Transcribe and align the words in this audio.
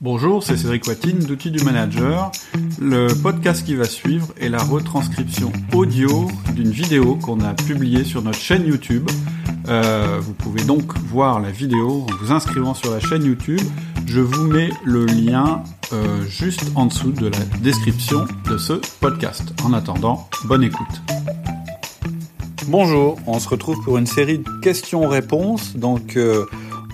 Bonjour, 0.00 0.44
c'est 0.44 0.56
Cédric 0.56 0.86
Watine 0.86 1.18
d'Outils 1.18 1.50
du 1.50 1.64
Manager. 1.64 2.30
Le 2.80 3.08
podcast 3.20 3.66
qui 3.66 3.74
va 3.74 3.82
suivre 3.82 4.28
est 4.40 4.48
la 4.48 4.62
retranscription 4.62 5.52
audio 5.74 6.30
d'une 6.54 6.70
vidéo 6.70 7.16
qu'on 7.16 7.40
a 7.40 7.52
publiée 7.52 8.04
sur 8.04 8.22
notre 8.22 8.38
chaîne 8.38 8.64
YouTube. 8.64 9.10
Euh, 9.66 10.20
vous 10.20 10.34
pouvez 10.34 10.62
donc 10.62 10.96
voir 10.98 11.40
la 11.40 11.50
vidéo 11.50 12.06
en 12.08 12.14
vous 12.20 12.30
inscrivant 12.30 12.74
sur 12.74 12.92
la 12.92 13.00
chaîne 13.00 13.24
YouTube. 13.24 13.60
Je 14.06 14.20
vous 14.20 14.44
mets 14.44 14.70
le 14.84 15.04
lien 15.04 15.64
euh, 15.92 16.24
juste 16.28 16.70
en 16.76 16.86
dessous 16.86 17.10
de 17.10 17.26
la 17.26 17.40
description 17.60 18.24
de 18.48 18.56
ce 18.56 18.74
podcast. 19.00 19.52
En 19.64 19.72
attendant, 19.72 20.28
bonne 20.44 20.62
écoute. 20.62 21.02
Bonjour, 22.68 23.18
on 23.26 23.40
se 23.40 23.48
retrouve 23.48 23.82
pour 23.82 23.98
une 23.98 24.06
série 24.06 24.38
de 24.38 24.60
questions-réponses. 24.62 25.74
Donc, 25.74 26.16
euh, 26.16 26.44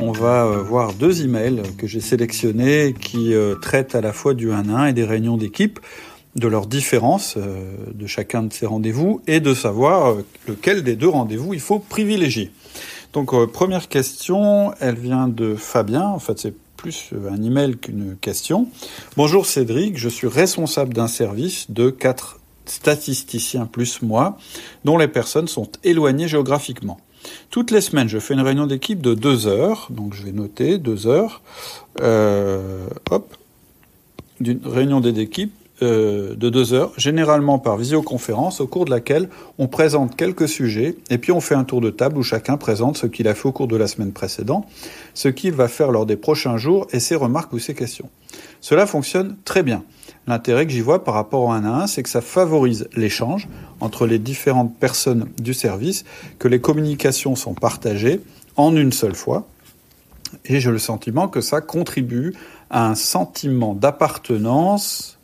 on 0.01 0.13
va 0.13 0.45
euh, 0.45 0.63
voir 0.63 0.93
deux 0.93 1.23
emails 1.23 1.63
que 1.79 1.87
j'ai 1.87 2.01
sélectionnés 2.01 2.95
qui 2.99 3.35
euh, 3.35 3.55
traitent 3.55 3.95
à 3.95 4.01
la 4.01 4.13
fois 4.13 4.35
du 4.35 4.53
1 4.53 4.69
1 4.69 4.87
et 4.87 4.93
des 4.93 5.05
réunions 5.05 5.37
d'équipe, 5.37 5.81
de 6.37 6.49
leurs 6.49 6.67
différences 6.67 7.37
euh, 7.37 7.75
de 7.93 8.07
chacun 8.07 8.43
de 8.43 8.53
ces 8.53 8.67
rendez-vous 8.67 9.21
et 9.27 9.41
de 9.41 9.55
savoir 9.55 10.17
lequel 10.49 10.83
des 10.83 10.97
deux 10.97 11.09
rendez-vous 11.09 11.55
il 11.55 11.61
faut 11.61 11.79
privilégier. 11.79 12.51
Donc 13.13 13.33
première 13.53 13.89
question, 13.89 14.75
elle 14.81 14.97
vient 14.97 15.29
de 15.29 15.55
Fabien, 15.55 16.09
en 16.09 16.19
fait 16.19 16.39
c'est 16.41 16.55
plus 16.77 17.11
un 17.31 17.41
email 17.41 17.77
qu'une 17.77 18.17
question. 18.21 18.67
Bonjour 19.17 19.47
Cédric, 19.47 19.97
je 19.97 20.09
suis 20.09 20.27
responsable 20.27 20.93
d'un 20.93 21.07
service 21.07 21.71
de 21.71 21.91
quatre 21.91 22.41
statisticiens 22.67 23.67
plus 23.67 24.03
moi, 24.03 24.37
dont 24.85 24.99
les 24.99 25.09
personnes 25.09 25.49
sont 25.49 25.69
éloignées 25.85 26.27
géographiquement. 26.27 26.99
Toutes 27.51 27.71
les 27.71 27.81
semaines, 27.81 28.09
je 28.09 28.19
fais 28.19 28.35
une 28.35 28.41
réunion 28.41 28.67
d'équipe 28.67 29.01
de 29.01 29.15
deux 29.15 29.47
heures. 29.47 29.89
Donc, 29.91 30.15
je 30.15 30.23
vais 30.23 30.33
noter 30.33 30.79
deux 30.79 31.07
heures. 31.07 31.43
Euh. 32.01 32.89
D'une 34.41 34.61
réunion 34.67 35.01
d'équipe 35.01 35.53
euh, 35.83 36.37
de 36.37 36.51
deux 36.51 36.73
heures, 36.73 36.93
généralement 36.97 37.59
par 37.59 37.77
visioconférence, 37.77 38.61
au 38.61 38.69
cours 38.69 38.85
de 38.85 38.91
laquelle 38.91 39.29
on 39.59 39.67
présente 39.67 40.15
quelques 40.15 40.49
sujets 40.49 40.95
et 41.11 41.19
puis 41.19 41.33
on 41.33 41.41
fait 41.41 41.57
un 41.57 41.65
tour 41.65 41.81
de 41.81 41.91
table 41.91 42.17
où 42.17 42.23
chacun 42.23 42.57
présente 42.57 42.97
ce 42.97 43.09
qu'il 43.09 43.27
a 43.27 43.35
fait 43.35 43.49
au 43.49 43.53
cours 43.53 43.67
de 43.67 43.77
la 43.77 43.89
semaine 43.89 44.13
précédente, 44.13 44.69
ce 45.15 45.27
qu'il 45.27 45.53
va 45.53 45.67
faire 45.67 45.91
lors 45.91 46.07
des 46.07 46.15
prochains 46.15 46.57
jours 46.59 46.87
et 46.93 47.01
ses 47.01 47.17
remarques 47.17 47.53
ou 47.53 47.59
ses 47.59 47.75
questions. 47.75 48.09
Cela 48.61 48.87
fonctionne 48.87 49.37
très 49.45 49.65
bien. 49.65 49.83
L'intérêt 50.27 50.67
que 50.67 50.73
j'y 50.73 50.81
vois 50.81 51.05
par 51.05 51.15
rapport 51.15 51.43
au 51.43 51.51
1 51.51 51.65
à 51.65 51.83
1, 51.83 51.87
c'est 51.87 52.03
que 52.03 52.09
ça 52.09 52.23
favorise 52.23 52.89
l'échange 52.95 53.47
entre 53.81 54.07
les 54.07 54.19
différentes 54.19 54.75
personnes 54.77 55.29
du 55.39 55.53
service, 55.53 56.05
que 56.39 56.49
les 56.49 56.61
communications 56.61 57.37
sont 57.37 57.55
partagées 57.55 58.21
en 58.57 58.75
une 58.75 58.93
seule 58.93 59.15
fois. 59.15 59.47
Et 60.47 60.61
j'ai 60.61 60.71
le 60.71 60.79
sentiment 60.79 61.29
que 61.29 61.41
ça 61.41 61.61
contribue 61.61 62.35
à 62.71 62.89
un 62.89 62.95
sentiment 62.95 63.75
d'appartenance 63.75 65.19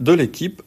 de 0.00 0.12
l'équipe. 0.12 0.62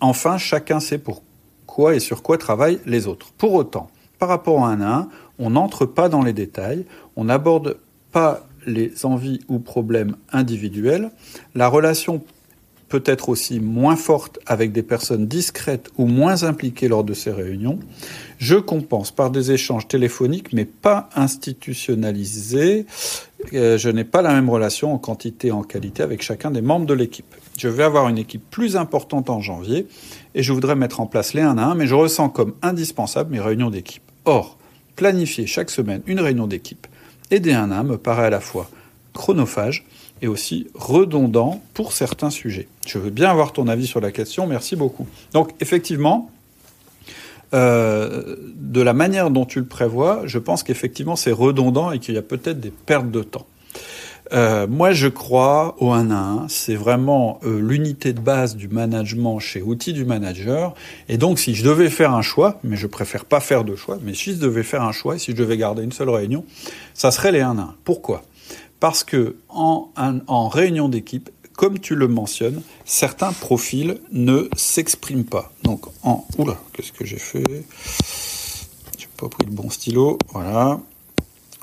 Enfin, 0.00 0.38
chacun 0.38 0.78
sait 0.78 0.98
pourquoi 0.98 1.94
et 1.94 2.00
sur 2.00 2.22
quoi 2.22 2.36
travaillent 2.36 2.80
les 2.86 3.06
autres. 3.06 3.32
Pour 3.38 3.54
autant, 3.54 3.90
par 4.18 4.28
rapport 4.28 4.56
au 4.56 4.64
1 4.64 4.80
à 4.80 4.96
1, 4.98 5.08
on 5.38 5.50
n'entre 5.50 5.86
pas 5.86 6.08
dans 6.08 6.22
les 6.22 6.32
détails, 6.32 6.84
on 7.16 7.24
n'aborde 7.24 7.78
pas 8.12 8.46
les 8.66 9.06
envies 9.06 9.40
ou 9.48 9.58
problèmes 9.58 10.16
individuels. 10.32 11.10
La 11.54 11.68
relation 11.68 12.22
peut 12.88 13.02
être 13.04 13.28
aussi 13.28 13.60
moins 13.60 13.96
forte 13.96 14.38
avec 14.46 14.72
des 14.72 14.82
personnes 14.82 15.26
discrètes 15.26 15.90
ou 15.98 16.06
moins 16.06 16.42
impliquées 16.42 16.88
lors 16.88 17.04
de 17.04 17.14
ces 17.14 17.30
réunions. 17.30 17.78
Je 18.38 18.56
compense 18.56 19.10
par 19.10 19.30
des 19.30 19.52
échanges 19.52 19.88
téléphoniques, 19.88 20.52
mais 20.52 20.64
pas 20.64 21.10
institutionnalisés. 21.14 22.86
Euh, 23.52 23.76
je 23.78 23.88
n'ai 23.90 24.04
pas 24.04 24.22
la 24.22 24.32
même 24.32 24.48
relation 24.48 24.92
en 24.92 24.98
quantité 24.98 25.48
et 25.48 25.52
en 25.52 25.62
qualité 25.62 26.02
avec 26.02 26.22
chacun 26.22 26.50
des 26.50 26.62
membres 26.62 26.86
de 26.86 26.94
l'équipe. 26.94 27.34
Je 27.58 27.68
vais 27.68 27.84
avoir 27.84 28.08
une 28.08 28.18
équipe 28.18 28.48
plus 28.50 28.76
importante 28.76 29.30
en 29.30 29.40
janvier 29.40 29.86
et 30.34 30.42
je 30.42 30.52
voudrais 30.52 30.76
mettre 30.76 31.00
en 31.00 31.06
place 31.06 31.34
les 31.34 31.42
1 31.42 31.58
à 31.58 31.64
1, 31.64 31.74
mais 31.74 31.86
je 31.86 31.94
ressens 31.94 32.30
comme 32.30 32.54
indispensable 32.62 33.32
mes 33.32 33.40
réunions 33.40 33.70
d'équipe. 33.70 34.02
Or, 34.24 34.56
planifier 34.96 35.46
chaque 35.46 35.70
semaine 35.70 36.02
une 36.06 36.20
réunion 36.20 36.46
d'équipe 36.46 36.86
et 37.30 37.40
des 37.40 37.52
1 37.52 37.70
à 37.70 37.78
1 37.78 37.82
me 37.82 37.98
paraît 37.98 38.26
à 38.26 38.30
la 38.30 38.40
fois 38.40 38.70
chronophage 39.12 39.84
et 40.22 40.28
aussi 40.28 40.68
redondant 40.74 41.62
pour 41.74 41.92
certains 41.92 42.30
sujets. 42.30 42.68
Je 42.86 42.98
veux 42.98 43.10
bien 43.10 43.30
avoir 43.30 43.52
ton 43.52 43.68
avis 43.68 43.86
sur 43.86 44.00
la 44.00 44.12
question, 44.12 44.46
merci 44.46 44.76
beaucoup. 44.76 45.06
Donc 45.32 45.52
effectivement, 45.60 46.30
euh, 47.54 48.36
de 48.56 48.80
la 48.80 48.92
manière 48.92 49.30
dont 49.30 49.46
tu 49.46 49.58
le 49.58 49.66
prévois, 49.66 50.22
je 50.24 50.38
pense 50.38 50.62
qu'effectivement 50.62 51.16
c'est 51.16 51.32
redondant 51.32 51.92
et 51.92 51.98
qu'il 51.98 52.14
y 52.14 52.18
a 52.18 52.22
peut-être 52.22 52.60
des 52.60 52.70
pertes 52.70 53.10
de 53.10 53.22
temps. 53.22 53.46
Euh, 54.32 54.66
moi, 54.66 54.92
je 54.92 55.08
crois 55.08 55.76
au 55.78 55.90
1 55.90 56.10
à 56.10 56.18
1. 56.18 56.48
C'est 56.48 56.74
vraiment 56.74 57.40
euh, 57.44 57.60
l'unité 57.60 58.12
de 58.12 58.20
base 58.20 58.56
du 58.56 58.68
management 58.68 59.38
chez 59.38 59.62
Outils 59.62 59.92
du 59.92 60.04
Manager. 60.04 60.74
Et 61.08 61.16
donc, 61.16 61.38
si 61.38 61.54
je 61.54 61.64
devais 61.64 61.88
faire 61.88 62.12
un 62.12 62.22
choix, 62.22 62.58
mais 62.62 62.76
je 62.76 62.86
préfère 62.86 63.24
pas 63.24 63.40
faire 63.40 63.64
de 63.64 63.74
choix, 63.74 63.98
mais 64.02 64.14
si 64.14 64.34
je 64.34 64.38
devais 64.38 64.62
faire 64.62 64.82
un 64.82 64.92
choix, 64.92 65.18
si 65.18 65.32
je 65.32 65.36
devais 65.36 65.56
garder 65.56 65.82
une 65.82 65.92
seule 65.92 66.10
réunion, 66.10 66.44
ça 66.94 67.10
serait 67.10 67.32
les 67.32 67.40
1 67.40 67.58
à 67.58 67.62
1. 67.62 67.74
Pourquoi? 67.84 68.22
Parce 68.80 69.04
que 69.04 69.36
en, 69.48 70.48
réunion 70.48 70.88
d'équipe, 70.88 71.30
comme 71.54 71.78
tu 71.78 71.94
le 71.94 72.08
mentionnes, 72.08 72.62
certains 72.84 73.32
profils 73.32 73.98
ne 74.12 74.48
s'expriment 74.56 75.24
pas. 75.24 75.52
Donc 75.64 75.86
en 76.02 76.24
oula, 76.38 76.56
qu'est-ce 76.72 76.92
que 76.92 77.04
j'ai 77.04 77.18
fait? 77.18 77.44
J'ai 78.96 79.08
pas 79.16 79.28
pris 79.28 79.44
le 79.44 79.52
bon 79.52 79.68
stylo. 79.70 80.18
Voilà. 80.32 80.80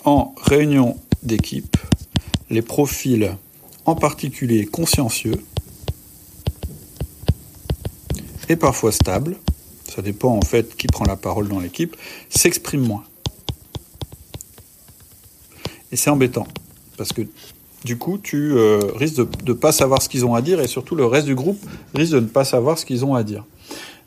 En 0.03 0.35
réunion 0.41 0.97
d'équipe, 1.23 1.77
les 2.49 2.61
profils 2.61 3.35
en 3.85 3.95
particulier 3.95 4.65
consciencieux 4.65 5.43
et 8.49 8.55
parfois 8.55 8.91
stables, 8.91 9.37
ça 9.87 10.01
dépend 10.01 10.35
en 10.35 10.41
fait 10.41 10.75
qui 10.75 10.87
prend 10.87 11.05
la 11.05 11.15
parole 11.15 11.47
dans 11.47 11.59
l'équipe, 11.59 11.95
s'expriment 12.29 12.85
moins. 12.85 13.03
Et 15.91 15.95
c'est 15.95 16.09
embêtant 16.09 16.47
parce 16.97 17.13
que 17.13 17.21
du 17.85 17.97
coup, 17.99 18.17
tu 18.17 18.53
euh, 18.53 18.79
risques 18.95 19.17
de 19.17 19.27
ne 19.47 19.53
pas 19.53 19.71
savoir 19.71 20.01
ce 20.01 20.09
qu'ils 20.09 20.25
ont 20.25 20.33
à 20.33 20.41
dire 20.41 20.59
et 20.59 20.67
surtout 20.67 20.95
le 20.95 21.05
reste 21.05 21.27
du 21.27 21.35
groupe 21.35 21.59
risque 21.93 22.13
de 22.13 22.19
ne 22.19 22.25
pas 22.25 22.43
savoir 22.43 22.79
ce 22.79 22.85
qu'ils 22.85 23.05
ont 23.05 23.13
à 23.13 23.21
dire. 23.21 23.45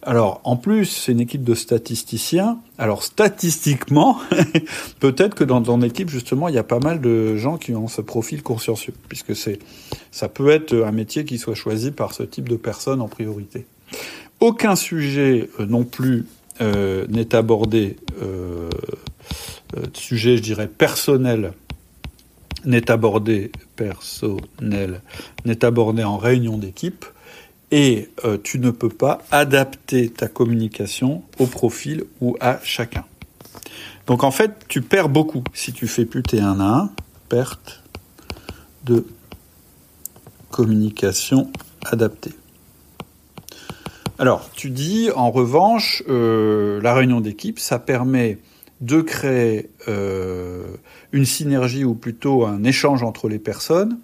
Alors, 0.03 0.41
en 0.43 0.57
plus, 0.57 0.87
c'est 0.87 1.13
une 1.13 1.21
équipe 1.21 1.45
de 1.45 1.55
statisticiens. 1.55 2.59
Alors, 2.77 3.05
statistiquement, 3.05 4.19
peut-être 5.01 5.37
que 5.37 5.45
dans 5.45 5.63
ton 5.63 5.81
équipe, 5.83 6.09
justement, 6.09 6.49
il 6.49 6.57
y 6.57 6.59
a 6.59 6.65
pas 6.65 6.81
mal 6.81 7.01
de 7.01 7.37
gens 7.37 7.57
qui 7.57 7.73
ont 7.75 7.87
ce 7.87 8.01
profil 8.01 8.43
consciencieux, 8.43 8.95
puisque 9.09 9.37
c'est, 9.37 9.61
ça 10.11 10.29
peut 10.29 10.51
être 10.51 10.75
un 10.75 10.93
métier 10.93 11.25
qui 11.25 11.39
soit 11.39 11.55
choisi 11.55 11.93
par 11.93 12.15
ce 12.15 12.25
type 12.25 12.49
de 12.49 12.57
personnes 12.57 13.01
en 13.01 13.09
priorité. 13.09 13.67
Aucun 14.41 14.75
sujet 14.75 15.51
euh, 15.61 15.67
non 15.67 15.85
plus 15.85 16.27
euh, 16.61 17.07
n'est 17.09 17.35
abordé, 17.37 17.97
sujet, 19.95 20.37
je 20.37 20.43
dirais, 20.43 20.67
personnel 20.67 21.53
n'est 22.69 22.91
abordé 22.91 23.51
personnel, 23.75 25.01
n'est 25.45 25.65
abordé 25.65 26.05
en 26.05 26.19
réunion 26.19 26.59
d'équipe, 26.59 27.05
et 27.71 28.11
euh, 28.25 28.39
tu 28.43 28.61
ne 28.61 28.71
peux 28.71 28.89
pas 28.89 29.19
adapter 29.31 30.11
ta 30.11 30.29
communication 30.29 31.23
au 31.39 31.47
profil 31.47 32.05
ou 32.21 32.37
à 32.41 32.61
chacun. 32.63 33.05
Donc 34.07 34.23
en 34.23 34.31
fait, 34.31 34.53
tu 34.69 34.83
perds 34.83 35.09
beaucoup 35.09 35.43
si 35.53 35.73
tu 35.73 35.89
fais 35.89 36.05
plus 36.05 36.23
tes 36.23 36.41
1 36.41 36.61
à 36.61 36.79
1, 36.83 36.91
perte 37.29 37.83
de 38.85 39.05
communication 40.51 41.51
adaptée. 41.85 42.33
Alors, 44.19 44.51
tu 44.53 44.71
dis, 44.71 45.11
en 45.15 45.31
revanche, 45.31 46.03
euh, 46.09 46.81
la 46.83 46.93
réunion 46.93 47.21
d'équipe, 47.21 47.61
ça 47.61 47.79
permet 47.79 48.39
de 48.81 49.01
créer 49.01 49.71
euh, 49.89 50.65
une 51.13 51.25
synergie 51.25 51.85
ou 51.85 51.95
plutôt 51.95 52.45
un 52.45 52.63
échange 52.65 53.03
entre 53.03 53.29
les 53.29 53.39
personnes, 53.39 53.99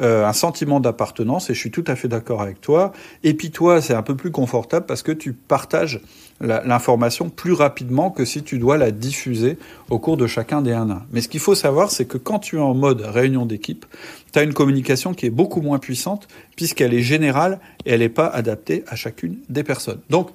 euh, 0.00 0.26
un 0.26 0.32
sentiment 0.32 0.78
d'appartenance, 0.78 1.48
et 1.48 1.54
je 1.54 1.58
suis 1.58 1.70
tout 1.70 1.84
à 1.86 1.96
fait 1.96 2.08
d'accord 2.08 2.42
avec 2.42 2.60
toi. 2.60 2.92
Et 3.24 3.34
puis 3.34 3.50
toi, 3.50 3.80
c'est 3.80 3.94
un 3.94 4.02
peu 4.02 4.14
plus 4.14 4.30
confortable 4.30 4.84
parce 4.86 5.02
que 5.02 5.12
tu 5.12 5.32
partages 5.32 6.00
l'information 6.40 7.30
plus 7.30 7.54
rapidement 7.54 8.10
que 8.10 8.26
si 8.26 8.42
tu 8.42 8.58
dois 8.58 8.76
la 8.76 8.90
diffuser 8.90 9.56
au 9.88 9.98
cours 9.98 10.18
de 10.18 10.26
chacun 10.26 10.60
des 10.60 10.72
1 10.72 10.90
1. 10.90 11.06
Mais 11.10 11.22
ce 11.22 11.28
qu'il 11.28 11.40
faut 11.40 11.54
savoir, 11.54 11.90
c'est 11.90 12.04
que 12.04 12.18
quand 12.18 12.38
tu 12.38 12.56
es 12.56 12.60
en 12.60 12.74
mode 12.74 13.00
réunion 13.00 13.46
d'équipe, 13.46 13.86
tu 14.34 14.38
as 14.38 14.42
une 14.42 14.52
communication 14.52 15.14
qui 15.14 15.24
est 15.24 15.30
beaucoup 15.30 15.62
moins 15.62 15.78
puissante 15.78 16.28
puisqu'elle 16.54 16.92
est 16.92 17.02
générale 17.02 17.58
et 17.86 17.92
elle 17.92 18.00
n'est 18.00 18.10
pas 18.10 18.26
adaptée 18.26 18.84
à 18.88 18.96
chacune 18.96 19.36
des 19.48 19.64
personnes. 19.64 20.00
Donc, 20.10 20.28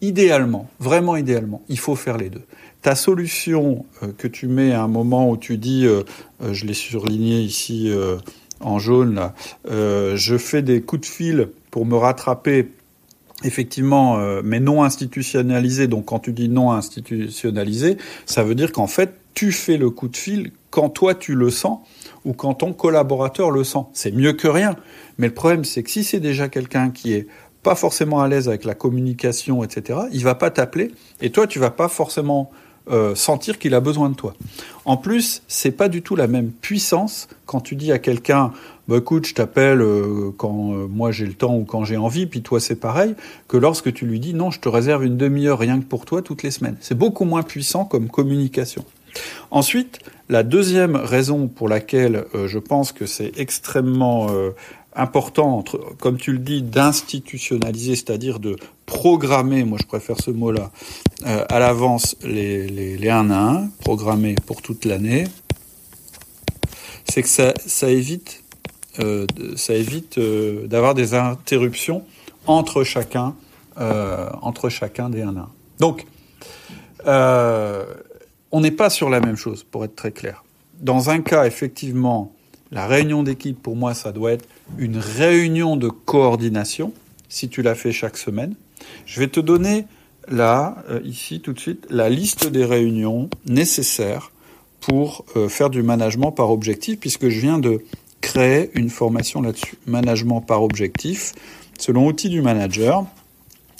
idéalement, 0.00 0.68
vraiment 0.80 1.16
idéalement, 1.16 1.62
il 1.68 1.78
faut 1.78 1.96
faire 1.96 2.18
les 2.18 2.30
deux 2.30 2.42
ta 2.84 2.94
solution 2.94 3.86
euh, 4.02 4.12
que 4.16 4.28
tu 4.28 4.46
mets 4.46 4.72
à 4.72 4.82
un 4.82 4.88
moment 4.88 5.30
où 5.30 5.38
tu 5.38 5.56
dis, 5.56 5.86
euh, 5.86 6.02
euh, 6.42 6.52
je 6.52 6.66
l'ai 6.66 6.74
surligné 6.74 7.40
ici 7.40 7.90
en 8.60 8.78
jaune, 8.78 9.32
je 9.66 10.36
fais 10.38 10.62
des 10.62 10.80
coups 10.80 11.02
de 11.02 11.06
fil 11.06 11.48
pour 11.70 11.86
me 11.86 11.96
rattraper 11.96 12.70
effectivement, 13.42 14.18
mais 14.42 14.60
non 14.60 14.84
institutionnalisé. 14.84 15.86
Donc 15.86 16.06
quand 16.06 16.20
tu 16.20 16.32
dis 16.32 16.48
non 16.48 16.70
institutionnalisé, 16.70 17.98
ça 18.26 18.42
veut 18.42 18.54
dire 18.54 18.72
qu'en 18.72 18.86
fait, 18.86 19.14
tu 19.34 19.52
fais 19.52 19.76
le 19.76 19.90
coup 19.90 20.08
de 20.08 20.16
fil 20.16 20.52
quand 20.70 20.88
toi 20.88 21.14
tu 21.14 21.34
le 21.34 21.50
sens, 21.50 21.80
ou 22.24 22.32
quand 22.32 22.54
ton 22.54 22.72
collaborateur 22.72 23.50
le 23.50 23.64
sent. 23.64 23.84
C'est 23.92 24.12
mieux 24.12 24.32
que 24.32 24.48
rien. 24.48 24.76
Mais 25.18 25.28
le 25.28 25.34
problème, 25.34 25.64
c'est 25.64 25.82
que 25.82 25.90
si 25.90 26.04
c'est 26.04 26.20
déjà 26.20 26.48
quelqu'un 26.48 26.90
qui 26.90 27.12
est 27.12 27.26
pas 27.64 27.74
forcément 27.74 28.20
à 28.20 28.28
l'aise 28.28 28.46
avec 28.46 28.64
la 28.64 28.74
communication, 28.74 29.64
etc., 29.64 30.00
il 30.12 30.22
va 30.22 30.36
pas 30.36 30.50
t'appeler 30.50 30.92
et 31.20 31.30
toi, 31.30 31.48
tu 31.48 31.58
vas 31.58 31.70
pas 31.70 31.88
forcément 31.88 32.52
euh, 32.90 33.14
sentir 33.14 33.58
qu'il 33.58 33.74
a 33.74 33.80
besoin 33.80 34.10
de 34.10 34.14
toi. 34.14 34.34
En 34.84 34.98
plus, 34.98 35.42
c'est 35.48 35.70
pas 35.70 35.88
du 35.88 36.02
tout 36.02 36.16
la 36.16 36.26
même 36.26 36.50
puissance 36.50 37.28
quand 37.46 37.62
tu 37.62 37.76
dis 37.76 37.90
à 37.90 37.98
quelqu'un 37.98 38.52
bah 38.86 38.98
écoute, 38.98 39.26
je 39.26 39.32
t'appelle 39.32 39.80
euh, 39.80 40.30
quand 40.36 40.74
euh, 40.74 40.86
moi 40.86 41.10
j'ai 41.10 41.24
le 41.24 41.32
temps 41.32 41.56
ou 41.56 41.64
quand 41.64 41.86
j'ai 41.86 41.96
envie, 41.96 42.26
puis 42.26 42.42
toi 42.42 42.60
c'est 42.60 42.76
pareil, 42.76 43.14
que 43.48 43.56
lorsque 43.56 43.90
tu 43.94 44.04
lui 44.04 44.20
dis 44.20 44.34
non, 44.34 44.50
je 44.50 44.60
te 44.60 44.68
réserve 44.68 45.06
une 45.06 45.16
demi-heure 45.16 45.58
rien 45.58 45.78
que 45.78 45.86
pour 45.86 46.04
toi 46.04 46.20
toutes 46.20 46.42
les 46.42 46.50
semaines. 46.50 46.76
C'est 46.82 46.98
beaucoup 46.98 47.24
moins 47.24 47.42
puissant 47.42 47.86
comme 47.86 48.08
communication. 48.08 48.84
Ensuite, 49.50 50.00
la 50.28 50.42
deuxième 50.42 50.96
raison 50.96 51.48
pour 51.48 51.70
laquelle 51.70 52.24
je 52.46 52.58
pense 52.58 52.92
que 52.92 53.06
c'est 53.06 53.32
extrêmement 53.38 54.28
important, 54.94 55.64
comme 55.98 56.18
tu 56.18 56.32
le 56.32 56.38
dis, 56.38 56.62
d'institutionnaliser, 56.62 57.96
c'est-à-dire 57.96 58.38
de 58.38 58.56
programmer, 58.86 59.64
moi 59.64 59.78
je 59.80 59.86
préfère 59.86 60.20
ce 60.20 60.30
mot-là, 60.30 60.70
euh, 61.26 61.44
à 61.48 61.58
l'avance 61.58 62.16
les, 62.22 62.66
les, 62.66 62.96
les 62.96 63.08
1 63.08 63.30
à 63.30 63.50
1, 63.50 63.68
programmer 63.80 64.34
pour 64.46 64.62
toute 64.62 64.84
l'année, 64.84 65.24
c'est 67.08 67.22
que 67.22 67.28
ça, 67.28 67.90
évite, 67.90 68.42
euh, 69.00 69.26
euh, 70.18 70.66
d'avoir 70.66 70.94
des 70.94 71.14
interruptions 71.14 72.04
entre 72.46 72.84
chacun, 72.84 73.34
entre 73.76 74.68
chacun 74.68 75.10
des 75.10 75.22
1 75.22 75.36
à 75.36 75.40
1. 75.40 75.48
Donc, 75.80 76.06
on 78.52 78.60
n'est 78.60 78.70
pas 78.70 78.90
sur 78.90 79.10
la 79.10 79.20
même 79.20 79.36
chose, 79.36 79.64
pour 79.64 79.84
être 79.84 79.96
très 79.96 80.12
clair. 80.12 80.44
Dans 80.80 81.10
un 81.10 81.20
cas, 81.20 81.46
effectivement, 81.46 82.33
la 82.74 82.86
réunion 82.88 83.22
d'équipe, 83.22 83.62
pour 83.62 83.76
moi, 83.76 83.94
ça 83.94 84.10
doit 84.10 84.32
être 84.32 84.48
une 84.78 84.98
réunion 84.98 85.76
de 85.76 85.88
coordination, 85.88 86.92
si 87.28 87.48
tu 87.48 87.62
la 87.62 87.76
fais 87.76 87.92
chaque 87.92 88.16
semaine. 88.16 88.56
Je 89.06 89.20
vais 89.20 89.28
te 89.28 89.38
donner 89.38 89.86
là, 90.26 90.82
euh, 90.90 91.00
ici, 91.04 91.40
tout 91.40 91.52
de 91.52 91.60
suite, 91.60 91.86
la 91.88 92.10
liste 92.10 92.48
des 92.48 92.64
réunions 92.64 93.30
nécessaires 93.46 94.32
pour 94.80 95.24
euh, 95.36 95.48
faire 95.48 95.70
du 95.70 95.84
management 95.84 96.32
par 96.32 96.50
objectif, 96.50 96.98
puisque 96.98 97.28
je 97.28 97.40
viens 97.40 97.60
de 97.60 97.84
créer 98.20 98.72
une 98.74 98.90
formation 98.90 99.40
là-dessus. 99.40 99.78
Management 99.86 100.40
par 100.40 100.64
objectif, 100.64 101.32
selon 101.78 102.08
outil 102.08 102.28
du 102.28 102.42
manager, 102.42 103.06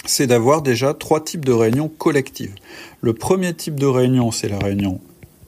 c'est 0.06 0.28
d'avoir 0.28 0.62
déjà 0.62 0.94
trois 0.94 1.24
types 1.24 1.44
de 1.44 1.52
réunions 1.52 1.88
collectives. 1.88 2.54
Le 3.00 3.12
premier 3.12 3.54
type 3.54 3.80
de 3.80 3.86
réunion, 3.86 4.30
c'est 4.30 4.48
la 4.48 4.60
réunion 4.60 5.00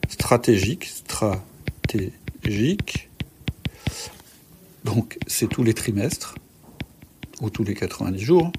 stratégique, 0.09 0.87
stratégique, 0.87 2.11
donc 4.87 5.19
c'est 5.27 5.49
tous 5.49 5.65
les 5.65 5.75
trimestres, 5.75 6.37
ou 7.43 7.51
tous 7.51 7.65
les 7.65 7.75
90 7.75 8.19
jours, 8.19 8.53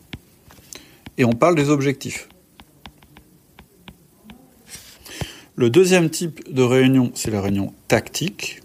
et 1.18 1.24
on 1.24 1.32
parle 1.32 1.56
des 1.56 1.70
objectifs. 1.70 2.28
Le 5.56 5.72
deuxième 5.72 6.12
type 6.12 6.54
de 6.54 6.62
réunion, 6.62 7.12
c'est 7.16 7.32
la 7.32 7.42
réunion 7.42 7.74
tactique. 7.88 8.62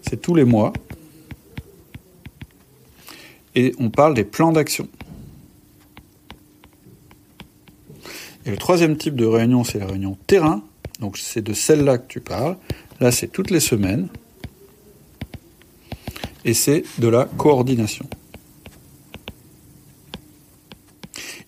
C'est 0.00 0.22
tous 0.22 0.34
les 0.34 0.44
mois. 0.44 0.72
Et 3.54 3.74
on 3.78 3.90
parle 3.90 4.14
des 4.14 4.24
plans 4.24 4.52
d'action. 4.52 4.88
Et 8.46 8.50
le 8.50 8.56
troisième 8.56 8.96
type 8.96 9.16
de 9.16 9.26
réunion, 9.26 9.64
c'est 9.64 9.80
la 9.80 9.86
réunion 9.86 10.16
terrain. 10.26 10.62
Donc 11.00 11.18
c'est 11.18 11.42
de 11.42 11.52
celle-là 11.52 11.98
que 11.98 12.06
tu 12.06 12.20
parles. 12.20 12.56
Là, 13.00 13.10
c'est 13.10 13.28
toutes 13.28 13.50
les 13.50 13.60
semaines 13.60 14.08
et 16.46 16.54
c'est 16.54 16.84
de 16.98 17.08
la 17.08 17.24
coordination. 17.24 18.06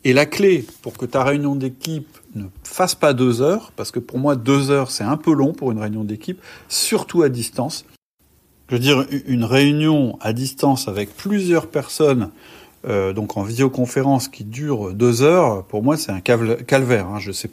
Et 0.05 0.13
la 0.13 0.27
clé 0.27 0.67
pour 0.83 0.97
que 0.97 1.07
ta 1.07 1.25
réunion 1.25 1.55
d'équipe 1.55 2.19
ne 2.35 2.45
fasse 2.65 2.95
pas 2.95 3.15
deux 3.15 3.41
heures, 3.41 3.73
parce 3.77 3.91
que 3.91 4.01
pour 4.01 4.19
moi 4.19 4.37
deux 4.37 4.71
heures 4.71 4.91
c'est 4.91 5.05
un 5.05 5.17
peu 5.17 5.33
long 5.33 5.53
pour 5.53 5.71
une 5.73 5.79
réunion 5.79 6.05
d'équipe, 6.05 6.43
surtout 6.69 7.23
à 7.23 7.29
distance. 7.29 7.85
Je 8.69 8.75
veux 8.75 8.81
dire, 8.81 9.07
une 9.27 9.45
réunion 9.45 10.19
à 10.21 10.35
distance 10.35 10.89
avec 10.89 11.17
plusieurs 11.17 11.69
personnes, 11.69 12.31
euh, 12.87 13.13
donc 13.13 13.37
en 13.37 13.43
visioconférence 13.43 14.29
qui 14.29 14.45
dure 14.45 14.93
deux 14.93 15.23
heures, 15.23 15.65
pour 15.65 15.83
moi 15.83 15.97
c'est 15.97 16.13
un 16.13 16.21
calvaire. 16.21 17.07
Hein. 17.07 17.19
Je 17.19 17.33
sais 17.33 17.49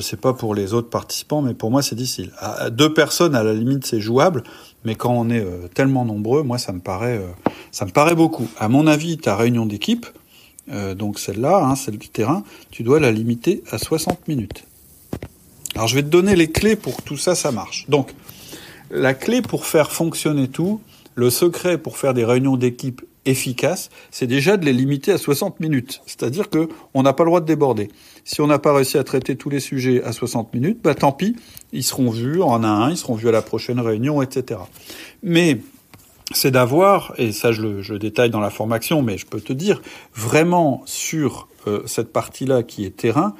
sais 0.00 0.16
pas 0.16 0.32
pour 0.32 0.54
les 0.54 0.74
autres 0.74 0.88
participants, 0.88 1.42
mais 1.42 1.54
pour 1.54 1.70
moi 1.70 1.82
c'est 1.82 1.96
difficile. 1.96 2.32
À 2.38 2.70
deux 2.70 2.94
personnes 2.94 3.34
à 3.34 3.42
la 3.42 3.52
limite 3.52 3.84
c'est 3.84 4.00
jouable, 4.00 4.42
mais 4.84 4.94
quand 4.94 5.12
on 5.12 5.30
est 5.30 5.40
euh, 5.40 5.68
tellement 5.72 6.04
nombreux, 6.04 6.42
moi, 6.42 6.58
ça 6.58 6.72
me 6.72 6.80
paraît, 6.80 7.18
euh, 7.18 7.28
ça 7.70 7.84
me 7.84 7.90
paraît 7.90 8.14
beaucoup. 8.14 8.48
À 8.58 8.68
mon 8.68 8.86
avis, 8.86 9.18
ta 9.18 9.36
réunion 9.36 9.66
d'équipe, 9.66 10.06
euh, 10.70 10.94
donc 10.94 11.18
celle-là, 11.18 11.64
hein, 11.64 11.76
celle 11.76 11.98
du 11.98 12.08
terrain, 12.08 12.44
tu 12.70 12.82
dois 12.82 13.00
la 13.00 13.12
limiter 13.12 13.62
à 13.70 13.78
60 13.78 14.28
minutes. 14.28 14.64
Alors, 15.74 15.88
je 15.88 15.94
vais 15.94 16.02
te 16.02 16.08
donner 16.08 16.36
les 16.36 16.50
clés 16.50 16.76
pour 16.76 16.96
que 16.96 17.02
tout 17.02 17.16
ça, 17.16 17.34
ça 17.34 17.50
marche. 17.50 17.86
Donc, 17.88 18.12
la 18.90 19.14
clé 19.14 19.40
pour 19.40 19.66
faire 19.66 19.90
fonctionner 19.90 20.48
tout, 20.48 20.80
le 21.14 21.30
secret 21.30 21.78
pour 21.78 21.96
faire 21.96 22.14
des 22.14 22.24
réunions 22.24 22.56
d'équipe 22.56 23.02
efficaces, 23.24 23.90
c'est 24.10 24.26
déjà 24.26 24.56
de 24.56 24.64
les 24.64 24.72
limiter 24.72 25.12
à 25.12 25.18
60 25.18 25.60
minutes. 25.60 26.02
C'est-à-dire 26.06 26.50
que 26.50 26.68
on 26.94 27.02
n'a 27.02 27.12
pas 27.12 27.24
le 27.24 27.30
droit 27.30 27.40
de 27.40 27.46
déborder. 27.46 27.88
Si 28.24 28.40
on 28.40 28.46
n'a 28.46 28.58
pas 28.58 28.74
réussi 28.74 28.98
à 28.98 29.04
traiter 29.04 29.36
tous 29.36 29.50
les 29.50 29.60
sujets 29.60 30.02
à 30.02 30.12
60 30.12 30.52
minutes, 30.54 30.78
bah 30.82 30.94
tant 30.94 31.12
pis, 31.12 31.36
ils 31.72 31.84
seront 31.84 32.10
vus 32.10 32.42
en 32.42 32.64
un 32.64 32.90
ils 32.90 32.96
seront 32.96 33.14
vus 33.14 33.28
à 33.28 33.32
la 33.32 33.42
prochaine 33.42 33.80
réunion, 33.80 34.22
etc. 34.22 34.60
Mais 35.22 35.58
c'est 36.32 36.50
d'avoir, 36.50 37.14
et 37.18 37.32
ça 37.32 37.52
je 37.52 37.62
le 37.62 37.98
détaille 37.98 38.30
dans 38.30 38.40
la 38.40 38.50
formation, 38.50 39.02
mais 39.02 39.18
je 39.18 39.26
peux 39.26 39.40
te 39.40 39.52
dire, 39.52 39.82
vraiment 40.14 40.82
sur 40.86 41.48
euh, 41.66 41.82
cette 41.86 42.12
partie-là 42.12 42.62
qui 42.62 42.84
est 42.84 42.96
terrain, 42.96 43.34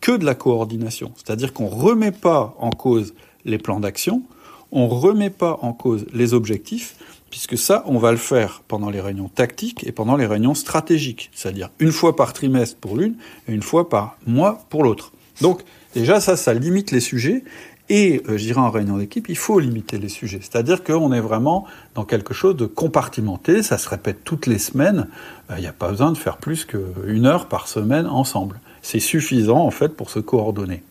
que 0.00 0.12
de 0.12 0.24
la 0.24 0.34
coordination. 0.34 1.12
C'est-à-dire 1.16 1.52
qu'on 1.52 1.66
remet 1.66 2.12
pas 2.12 2.54
en 2.58 2.70
cause 2.70 3.14
les 3.44 3.58
plans 3.58 3.80
d'action, 3.80 4.22
on 4.70 4.88
remet 4.88 5.30
pas 5.30 5.58
en 5.62 5.72
cause 5.72 6.06
les 6.12 6.34
objectifs, 6.34 6.96
puisque 7.34 7.58
ça, 7.58 7.82
on 7.86 7.98
va 7.98 8.12
le 8.12 8.16
faire 8.16 8.62
pendant 8.68 8.90
les 8.90 9.00
réunions 9.00 9.28
tactiques 9.28 9.84
et 9.84 9.90
pendant 9.90 10.16
les 10.16 10.24
réunions 10.24 10.54
stratégiques, 10.54 11.32
c'est-à-dire 11.34 11.68
une 11.80 11.90
fois 11.90 12.14
par 12.14 12.32
trimestre 12.32 12.76
pour 12.76 12.96
l'une 12.96 13.16
et 13.48 13.52
une 13.52 13.62
fois 13.64 13.88
par 13.88 14.16
mois 14.24 14.64
pour 14.70 14.84
l'autre. 14.84 15.10
Donc 15.40 15.62
déjà, 15.96 16.20
ça, 16.20 16.36
ça 16.36 16.54
limite 16.54 16.92
les 16.92 17.00
sujets. 17.00 17.42
Et 17.88 18.22
euh, 18.28 18.38
je 18.38 18.44
dirais 18.44 18.60
en 18.60 18.70
réunion 18.70 18.98
d'équipe, 18.98 19.28
il 19.28 19.36
faut 19.36 19.58
limiter 19.58 19.98
les 19.98 20.08
sujets. 20.08 20.38
C'est-à-dire 20.42 20.84
qu'on 20.84 21.12
est 21.12 21.20
vraiment 21.20 21.66
dans 21.96 22.04
quelque 22.04 22.34
chose 22.34 22.54
de 22.54 22.66
compartimenté, 22.66 23.64
ça 23.64 23.78
se 23.78 23.88
répète 23.88 24.22
toutes 24.22 24.46
les 24.46 24.60
semaines, 24.60 25.08
il 25.56 25.60
n'y 25.60 25.66
a 25.66 25.72
pas 25.72 25.88
besoin 25.88 26.12
de 26.12 26.16
faire 26.16 26.36
plus 26.36 26.64
qu'une 26.64 27.26
heure 27.26 27.48
par 27.48 27.66
semaine 27.66 28.06
ensemble. 28.06 28.60
C'est 28.80 29.00
suffisant 29.00 29.58
en 29.58 29.72
fait 29.72 29.88
pour 29.88 30.08
se 30.08 30.20
coordonner. 30.20 30.84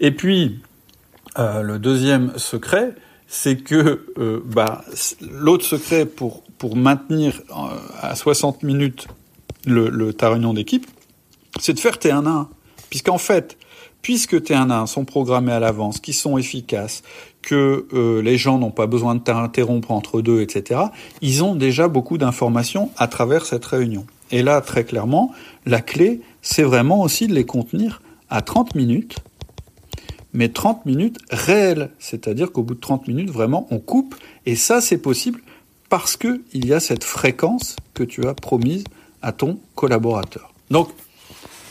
Et 0.00 0.10
puis, 0.10 0.58
euh, 1.38 1.60
le 1.60 1.78
deuxième 1.78 2.32
secret, 2.38 2.94
c'est 3.26 3.56
que 3.56 4.06
euh, 4.18 4.40
bah, 4.44 4.84
l'autre 5.20 5.64
secret 5.64 6.06
pour, 6.06 6.42
pour 6.58 6.76
maintenir 6.76 7.42
euh, 7.50 7.54
à 8.00 8.14
60 8.14 8.62
minutes 8.62 9.08
le, 9.66 9.88
le 9.88 10.12
ta 10.12 10.30
réunion 10.30 10.54
d'équipe, 10.54 10.86
c'est 11.60 11.74
de 11.74 11.80
faire 11.80 11.98
tes 11.98 12.10
1 12.10 12.26
à 12.26 12.30
1. 12.30 12.48
Puisqu'en 12.88 13.18
fait, 13.18 13.58
puisque 14.02 14.42
tes 14.44 14.54
1 14.54 14.70
à 14.70 14.78
1 14.78 14.86
sont 14.86 15.04
programmés 15.04 15.52
à 15.52 15.58
l'avance, 15.58 15.98
qui 15.98 16.12
sont 16.12 16.38
efficaces, 16.38 17.02
que 17.42 17.86
euh, 17.92 18.22
les 18.22 18.38
gens 18.38 18.58
n'ont 18.58 18.70
pas 18.70 18.86
besoin 18.86 19.14
de 19.14 19.20
t'interrompre 19.20 19.90
entre 19.90 20.20
deux, 20.20 20.40
etc., 20.40 20.80
ils 21.22 21.44
ont 21.44 21.54
déjà 21.54 21.88
beaucoup 21.88 22.18
d'informations 22.18 22.90
à 22.96 23.08
travers 23.08 23.46
cette 23.46 23.64
réunion. 23.64 24.06
Et 24.30 24.42
là, 24.42 24.60
très 24.60 24.84
clairement, 24.84 25.32
la 25.64 25.80
clé, 25.80 26.20
c'est 26.42 26.64
vraiment 26.64 27.02
aussi 27.02 27.28
de 27.28 27.34
les 27.34 27.46
contenir 27.46 28.02
à 28.28 28.42
30 28.42 28.74
minutes 28.74 29.18
mais 30.36 30.50
30 30.50 30.86
minutes 30.86 31.18
réelles. 31.30 31.90
C'est-à-dire 31.98 32.52
qu'au 32.52 32.62
bout 32.62 32.74
de 32.74 32.80
30 32.80 33.08
minutes, 33.08 33.30
vraiment, 33.30 33.66
on 33.70 33.78
coupe. 33.78 34.14
Et 34.44 34.54
ça, 34.54 34.80
c'est 34.80 34.98
possible 34.98 35.40
parce 35.88 36.16
qu'il 36.16 36.42
y 36.52 36.72
a 36.72 36.78
cette 36.78 37.04
fréquence 37.04 37.76
que 37.94 38.04
tu 38.04 38.26
as 38.26 38.34
promise 38.34 38.84
à 39.22 39.32
ton 39.32 39.58
collaborateur. 39.74 40.52
Donc, 40.70 40.90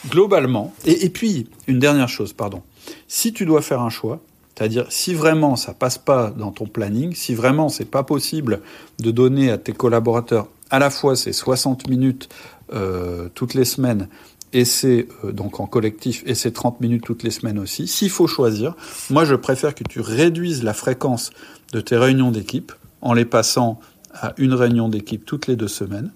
globalement, 0.10 0.74
et, 0.86 1.10
puis, 1.10 1.48
une 1.68 1.80
dernière 1.80 2.10
chose, 2.10 2.34
pardon. 2.34 2.64
Si 3.08 3.34
tu 3.34 3.46
dois 3.46 3.62
faire 3.62 3.82
un 3.82 3.90
choix, 3.90 4.20
c'est-à-dire, 4.56 4.86
si 4.90 5.14
vraiment 5.14 5.56
ça 5.56 5.74
passe 5.74 5.98
pas 5.98 6.32
dans 6.32 6.52
ton 6.52 6.66
planning, 6.66 7.14
si 7.14 7.36
vraiment 7.36 7.70
c'est 7.70 7.90
pas 7.90 8.04
possible 8.04 8.62
de 9.00 9.12
donner 9.12 9.52
à 9.52 9.58
tes 9.58 9.74
collaborateurs 9.74 10.48
à 10.72 10.80
la 10.80 10.90
fois 10.90 11.16
ces 11.16 11.34
60 11.34 11.90
minutes 11.90 12.30
euh, 12.74 13.28
toutes 13.36 13.54
les 13.54 13.66
semaines 13.66 14.08
et 14.54 14.66
c'est 14.66 15.08
euh, 15.24 15.32
donc 15.32 15.60
en 15.60 15.68
collectif, 15.68 16.24
et 16.26 16.36
c'est 16.36 16.52
30 16.52 16.82
minutes 16.82 17.04
toutes 17.04 17.24
les 17.24 17.32
semaines 17.32 17.60
aussi. 17.60 17.88
S'il 17.88 18.10
faut 18.10 18.28
choisir, 18.28 18.76
moi 19.10 19.26
je 19.26 19.36
préfère 19.36 19.76
que 19.76 19.84
tu 19.84 20.00
réduises 20.00 20.64
la 20.64 20.74
fréquence 20.74 21.32
de 21.74 21.82
tes 21.82 21.98
réunions 21.98 22.32
d'équipe 22.32 22.72
en 23.02 23.14
les 23.14 23.26
passant 23.26 23.80
à 24.14 24.34
une 24.38 24.54
réunion 24.54 24.90
d'équipe 24.90 25.26
toutes 25.26 25.48
les 25.48 25.56
deux 25.56 25.68
semaines, 25.68 26.12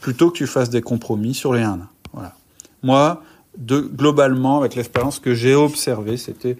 plutôt 0.00 0.30
que 0.30 0.36
tu 0.36 0.46
fasses 0.46 0.70
des 0.70 0.82
compromis 0.82 1.34
sur 1.34 1.54
les 1.54 1.62
1 1.62 1.78
Voilà. 2.12 2.34
Moi, 2.82 3.22
globalement, 3.66 4.58
avec 4.58 4.74
l'expérience 4.74 5.18
que 5.18 5.34
j'ai 5.34 5.54
observée, 5.54 6.16
c'était 6.16 6.56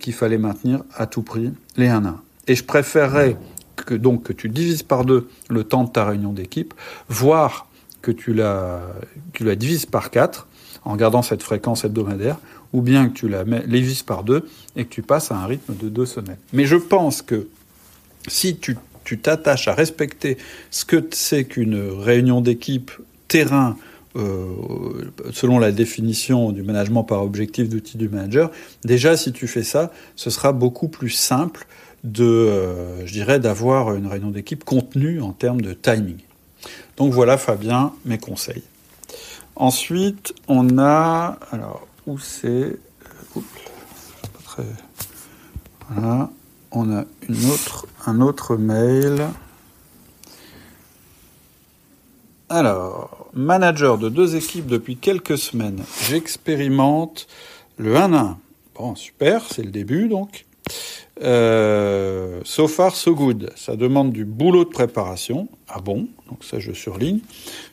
qu'il 0.00 0.12
fallait 0.12 0.38
maintenir 0.38 0.82
à 0.94 1.06
tout 1.06 1.22
prix 1.22 1.52
les 1.76 1.88
1 1.88 2.04
1. 2.04 2.20
Et 2.48 2.54
je 2.54 2.64
préférerais 2.64 3.36
que 3.76 3.94
donc 3.94 4.24
que 4.24 4.32
tu 4.32 4.48
divises 4.48 4.82
par 4.82 5.04
deux 5.04 5.28
le 5.48 5.64
temps 5.64 5.84
de 5.84 5.90
ta 5.90 6.04
réunion 6.04 6.32
d'équipe, 6.32 6.74
voire 7.08 7.67
que 8.02 8.10
tu 8.10 8.32
la, 8.32 8.80
la 9.40 9.56
divises 9.56 9.86
par 9.86 10.10
quatre 10.10 10.46
en 10.84 10.96
gardant 10.96 11.22
cette 11.22 11.42
fréquence 11.42 11.84
hebdomadaire, 11.84 12.38
ou 12.72 12.80
bien 12.80 13.08
que 13.08 13.14
tu 13.14 13.28
la 13.28 13.44
divises 13.44 14.02
par 14.02 14.24
deux 14.24 14.48
et 14.76 14.84
que 14.84 14.90
tu 14.90 15.02
passes 15.02 15.30
à 15.32 15.36
un 15.36 15.46
rythme 15.46 15.74
de 15.74 15.88
deux 15.88 16.06
semaines. 16.06 16.38
Mais 16.52 16.64
je 16.64 16.76
pense 16.76 17.22
que 17.22 17.48
si 18.26 18.56
tu 18.56 19.18
t'attaches 19.18 19.68
à 19.68 19.74
respecter 19.74 20.38
ce 20.70 20.84
que 20.84 21.04
c'est 21.10 21.44
qu'une 21.44 21.78
réunion 21.98 22.40
d'équipe 22.40 22.90
terrain 23.26 23.76
euh, 24.16 24.46
selon 25.32 25.58
la 25.58 25.70
définition 25.70 26.50
du 26.50 26.62
management 26.62 27.04
par 27.04 27.22
objectif 27.22 27.68
d'outil 27.68 27.98
du 27.98 28.08
manager, 28.08 28.50
déjà 28.84 29.16
si 29.16 29.32
tu 29.32 29.46
fais 29.46 29.62
ça, 29.62 29.92
ce 30.16 30.30
sera 30.30 30.52
beaucoup 30.52 30.88
plus 30.88 31.10
simple 31.10 31.66
de, 32.04 32.24
euh, 32.24 33.38
d'avoir 33.38 33.94
une 33.94 34.06
réunion 34.06 34.30
d'équipe 34.30 34.64
contenue 34.64 35.20
en 35.20 35.32
termes 35.32 35.60
de 35.60 35.72
timing. 35.72 36.16
Donc 36.98 37.12
voilà, 37.12 37.38
Fabien, 37.38 37.92
mes 38.04 38.18
conseils. 38.18 38.64
Ensuite, 39.54 40.34
on 40.48 40.78
a, 40.78 41.38
alors 41.52 41.86
où 42.08 42.18
c'est, 42.18 42.76
très, 44.44 44.64
voilà, 45.88 46.30
on 46.72 46.92
a 46.92 47.04
une 47.28 47.50
autre, 47.50 47.86
un 48.04 48.20
autre 48.20 48.56
mail. 48.56 49.28
Alors, 52.48 53.28
manager 53.32 53.98
de 53.98 54.08
deux 54.08 54.34
équipes 54.34 54.66
depuis 54.66 54.96
quelques 54.96 55.38
semaines. 55.38 55.84
J'expérimente 56.08 57.28
le 57.76 57.96
1 57.96 58.12
à 58.12 58.18
1. 58.18 58.38
Bon, 58.74 58.96
super, 58.96 59.44
c'est 59.48 59.62
le 59.62 59.70
début 59.70 60.08
donc. 60.08 60.46
Euh, 61.22 62.40
so 62.44 62.68
far, 62.68 62.94
so 62.94 63.14
good. 63.14 63.50
Ça 63.56 63.76
demande 63.76 64.12
du 64.12 64.24
boulot 64.24 64.64
de 64.64 64.70
préparation. 64.70 65.48
Ah 65.68 65.80
bon? 65.80 66.08
Donc 66.28 66.44
ça, 66.44 66.58
je 66.58 66.72
surligne. 66.72 67.20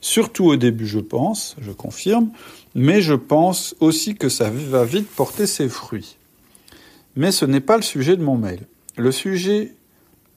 Surtout 0.02 0.46
au 0.46 0.56
début, 0.56 0.88
je 0.88 1.00
pense, 1.00 1.56
je 1.62 1.72
confirme. 1.72 2.30
Mais 2.74 3.02
je 3.02 3.14
pense 3.14 3.76
aussi 3.80 4.16
que 4.16 4.30
ça 4.30 4.50
va 4.50 4.84
vite 4.84 5.08
porter 5.08 5.48
ses 5.48 5.70
fruits. 5.70 6.18
Mais 7.16 7.32
ce 7.32 7.46
n'est 7.46 7.62
pas 7.62 7.78
le 7.78 7.84
sujet 7.84 8.18
de 8.18 8.24
mon 8.24 8.38
mail. 8.38 8.62
Le 8.98 9.12
sujet 9.12 9.74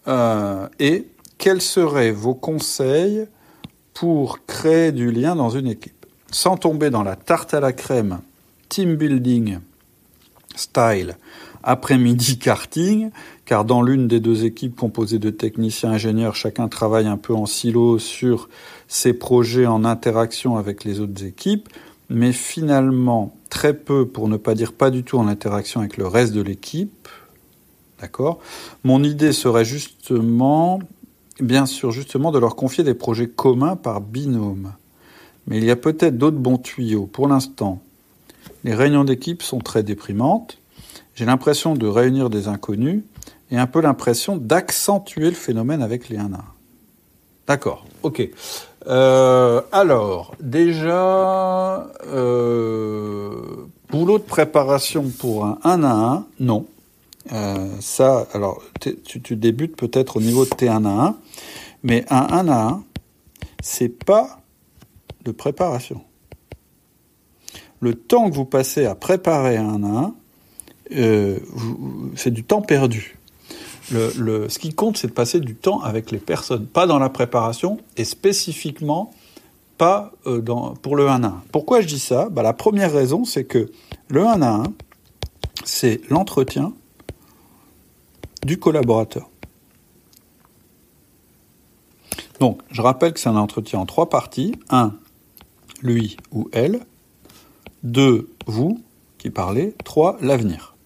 euh, 0.07 0.69
est 0.79 1.07
quels 1.39 1.63
seraient 1.63 2.13
vos 2.13 2.35
conseils 2.35 3.27
pour 3.95 4.45
créer 4.47 4.93
du 4.93 5.11
lien 5.11 5.35
dans 5.35 5.51
une 5.51 5.67
équipe, 5.67 6.07
sans 6.31 6.57
tomber 6.57 6.91
dans 6.91 7.03
la 7.03 7.17
tarte 7.17 7.55
à 7.55 7.61
la 7.61 7.73
crème, 7.73 8.21
team 8.69 8.97
building 8.97 9.59
style, 10.59 11.17
après-midi 11.63 12.39
karting, 12.39 13.11
car 13.45 13.65
dans 13.65 13.83
l'une 13.83 14.09
des 14.09 14.21
deux 14.21 14.45
équipes 14.45 14.77
composées 14.77 15.19
de 15.19 15.31
techniciens 15.31 15.93
ingénieurs, 15.93 16.37
chacun 16.37 16.69
travaille 16.69 17.07
un 17.07 17.17
peu 17.17 17.35
en 17.35 17.47
silo 17.47 17.99
sur 17.99 18.49
ses 18.89 19.13
projets 19.13 19.67
en 19.67 19.85
interaction 19.85 20.57
avec 20.57 20.85
les 20.85 21.01
autres 21.01 21.25
équipes, 21.25 21.69
mais 22.09 22.33
finalement 22.33 23.35
très 23.51 23.75
peu, 23.75 24.07
pour 24.07 24.29
ne 24.29 24.37
pas 24.37 24.55
dire 24.55 24.73
pas 24.73 24.91
du 24.91 25.03
tout 25.03 25.19
en 25.19 25.29
interaction 25.29 25.81
avec 25.81 25.97
le 25.97 26.07
reste 26.07 26.33
de 26.35 26.43
l'équipe. 26.43 27.09
D'accord? 28.01 28.39
Mon 28.85 29.03
idée 29.03 29.33
serait 29.33 29.65
justement 29.65 30.81
bien 31.41 31.67
sûr 31.67 31.91
justement 31.91 32.33
de 32.33 32.39
leur 32.39 32.57
confier 32.57 32.85
des 32.85 32.95
projets 32.95 33.29
communs 33.29 33.77
par 33.77 34.01
binôme. 34.01 34.73
Mais 35.47 35.59
il 35.59 35.65
y 35.65 35.71
a 35.71 35.77
peut-être 35.77 36.19
d'autres 36.19 36.37
bons 36.37 36.59
tuyaux. 36.59 37.07
Pour 37.07 37.29
l'instant, 37.29 37.81
les 38.65 38.75
réunions 38.75 39.05
d'équipe 39.05 39.43
sont 39.43 39.59
très 39.59 39.83
déprimantes. 39.83 40.59
J'ai 41.19 41.25
l'impression 41.25 41.75
de 41.75 41.89
réunir 41.89 42.31
des 42.31 42.47
inconnus 42.47 43.03
et 43.51 43.59
un 43.59 43.67
peu 43.67 43.81
l'impression 43.81 44.37
d'accentuer 44.37 45.25
le 45.25 45.33
phénomène 45.33 45.83
avec 45.83 46.09
les 46.11 46.17
1 46.17 46.27
1. 46.27 46.31
D'accord, 47.49 47.85
ok. 48.05 48.23
Euh, 48.87 49.61
alors, 49.73 50.37
déjà, 50.39 51.91
euh, 52.07 53.33
boulot 53.91 54.19
de 54.19 54.23
préparation 54.23 55.11
pour 55.19 55.45
un 55.45 55.59
1 55.65 55.83
à 55.83 55.93
1, 55.93 56.27
non. 56.39 56.67
Euh, 57.33 57.67
ça, 57.81 58.29
alors, 58.33 58.63
tu, 58.81 59.35
débutes 59.35 59.75
peut-être 59.75 60.19
au 60.19 60.21
niveau 60.21 60.45
de 60.45 60.51
T1 60.51 60.87
à 60.87 61.07
1, 61.09 61.17
mais 61.83 62.05
un 62.11 62.29
1 62.31 62.49
à 62.49 62.63
1, 62.69 62.85
c'est 63.61 63.89
pas 63.89 64.39
de 65.25 65.33
préparation. 65.33 66.01
Le 67.81 67.95
temps 67.95 68.31
que 68.31 68.37
vous 68.37 68.45
passez 68.45 68.87
à 68.87 68.95
préparer 68.95 69.57
un 69.57 69.83
1 69.83 69.97
à 69.97 69.99
1, 70.05 70.15
euh, 70.95 71.39
c'est 72.17 72.31
du 72.31 72.45
temps 72.45 72.63
perdu. 72.63 73.19
Ce 73.91 74.59
qui 74.59 74.75
compte, 74.75 74.99
c'est 74.99 75.09
de 75.09 75.13
passer 75.13 75.41
du 75.41 75.55
temps 75.55 75.81
avec 75.81 76.11
les 76.11 76.19
personnes, 76.19 76.67
pas 76.67 76.87
dans 76.87 76.99
la 76.99 77.09
préparation 77.09 77.79
et 77.97 78.05
spécifiquement 78.05 79.13
pas 79.79 80.13
euh, 80.27 80.43
pour 80.83 80.97
le 80.97 81.09
1 81.09 81.23
à 81.23 81.29
1. 81.29 81.43
Pourquoi 81.53 81.81
je 81.81 81.87
dis 81.87 82.01
ça? 82.01 82.29
Bah, 82.29 82.43
La 82.43 82.53
première 82.53 82.93
raison, 82.93 83.25
c'est 83.25 83.45
que 83.45 83.71
le 84.09 84.27
1 84.27 84.43
à 84.43 84.51
1, 84.51 84.63
c'est 85.65 86.01
l'entretien 86.11 86.75
du 88.45 88.59
collaborateur. 88.59 89.31
Donc, 92.41 92.61
je 92.71 92.83
rappelle 92.83 93.13
que 93.13 93.21
c'est 93.21 93.29
un 93.29 93.37
entretien 93.37 93.79
en 93.79 93.87
trois 93.87 94.09
parties. 94.09 94.55
Un, 94.69 94.95
lui 95.83 96.17
ou 96.33 96.49
elle. 96.53 96.81
Deux, 97.83 98.31
vous 98.47 98.81
qui 99.19 99.31
parlez. 99.31 99.75
Trois, 99.85 100.17
l'avenir. 100.21 100.77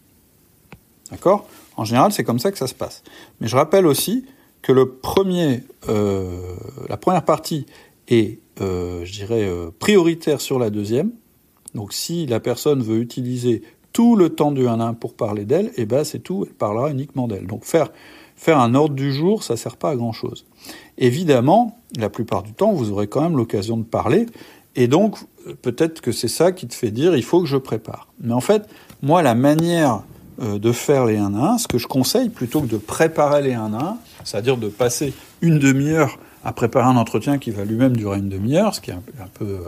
D'accord? 1.12 1.46
En 1.76 1.84
général, 1.84 2.10
c'est 2.10 2.24
comme 2.24 2.38
ça 2.38 2.50
que 2.50 2.58
ça 2.58 2.66
se 2.66 2.74
passe. 2.74 3.02
Mais 3.40 3.46
je 3.46 3.54
rappelle 3.54 3.86
aussi 3.86 4.24
que 4.62 4.72
le 4.72 4.88
premier, 4.88 5.60
euh, 5.88 6.56
la 6.88 6.96
première 6.96 7.24
partie 7.24 7.66
est, 8.08 8.38
euh, 8.60 9.04
je 9.04 9.12
dirais, 9.12 9.44
euh, 9.44 9.70
prioritaire 9.78 10.40
sur 10.40 10.58
la 10.58 10.70
deuxième. 10.70 11.10
Donc, 11.74 11.92
si 11.92 12.26
la 12.26 12.40
personne 12.40 12.82
veut 12.82 12.98
utiliser 12.98 13.62
tout 13.92 14.16
le 14.16 14.30
temps 14.30 14.52
du 14.52 14.66
1 14.66 14.80
1 14.80 14.94
pour 14.94 15.14
parler 15.14 15.44
d'elle, 15.44 15.70
eh 15.76 15.84
ben 15.84 16.02
c'est 16.02 16.20
tout, 16.20 16.46
elle 16.48 16.54
parlera 16.54 16.90
uniquement 16.90 17.28
d'elle. 17.28 17.46
Donc 17.46 17.64
faire, 17.64 17.90
faire 18.36 18.58
un 18.58 18.74
ordre 18.74 18.94
du 18.94 19.12
jour, 19.12 19.42
ça 19.42 19.56
sert 19.58 19.76
pas 19.76 19.90
à 19.90 19.96
grand 19.96 20.12
chose. 20.12 20.46
Évidemment, 20.96 21.78
la 21.98 22.08
plupart 22.08 22.42
du 22.42 22.54
temps, 22.54 22.72
vous 22.72 22.90
aurez 22.90 23.06
quand 23.06 23.20
même 23.20 23.36
l'occasion 23.36 23.76
de 23.76 23.82
parler, 23.82 24.26
et 24.76 24.88
donc 24.88 25.18
peut-être 25.60 26.00
que 26.00 26.10
c'est 26.10 26.28
ça 26.28 26.52
qui 26.52 26.66
te 26.66 26.74
fait 26.74 26.90
dire 26.90 27.14
il 27.14 27.22
faut 27.22 27.42
que 27.42 27.46
je 27.46 27.58
prépare. 27.58 28.08
Mais 28.20 28.32
en 28.32 28.40
fait, 28.40 28.66
moi, 29.02 29.20
la 29.20 29.34
manière 29.34 30.04
de 30.42 30.72
faire 30.72 31.06
les 31.06 31.16
1 31.16 31.34
1, 31.34 31.58
ce 31.58 31.68
que 31.68 31.78
je 31.78 31.86
conseille, 31.86 32.28
plutôt 32.28 32.60
que 32.60 32.66
de 32.66 32.76
préparer 32.76 33.42
les 33.42 33.54
1 33.54 33.74
1, 33.74 33.96
c'est-à-dire 34.24 34.56
de 34.56 34.68
passer 34.68 35.14
une 35.40 35.58
demi-heure 35.58 36.18
à 36.44 36.52
préparer 36.52 36.86
un 36.86 36.96
entretien 36.96 37.38
qui 37.38 37.50
va 37.50 37.64
lui-même 37.64 37.96
durer 37.96 38.18
une 38.18 38.28
demi-heure, 38.28 38.74
ce 38.74 38.80
qui 38.80 38.90
est 38.90 38.94
un, 38.94 39.28
peu, 39.34 39.44
euh, 39.44 39.58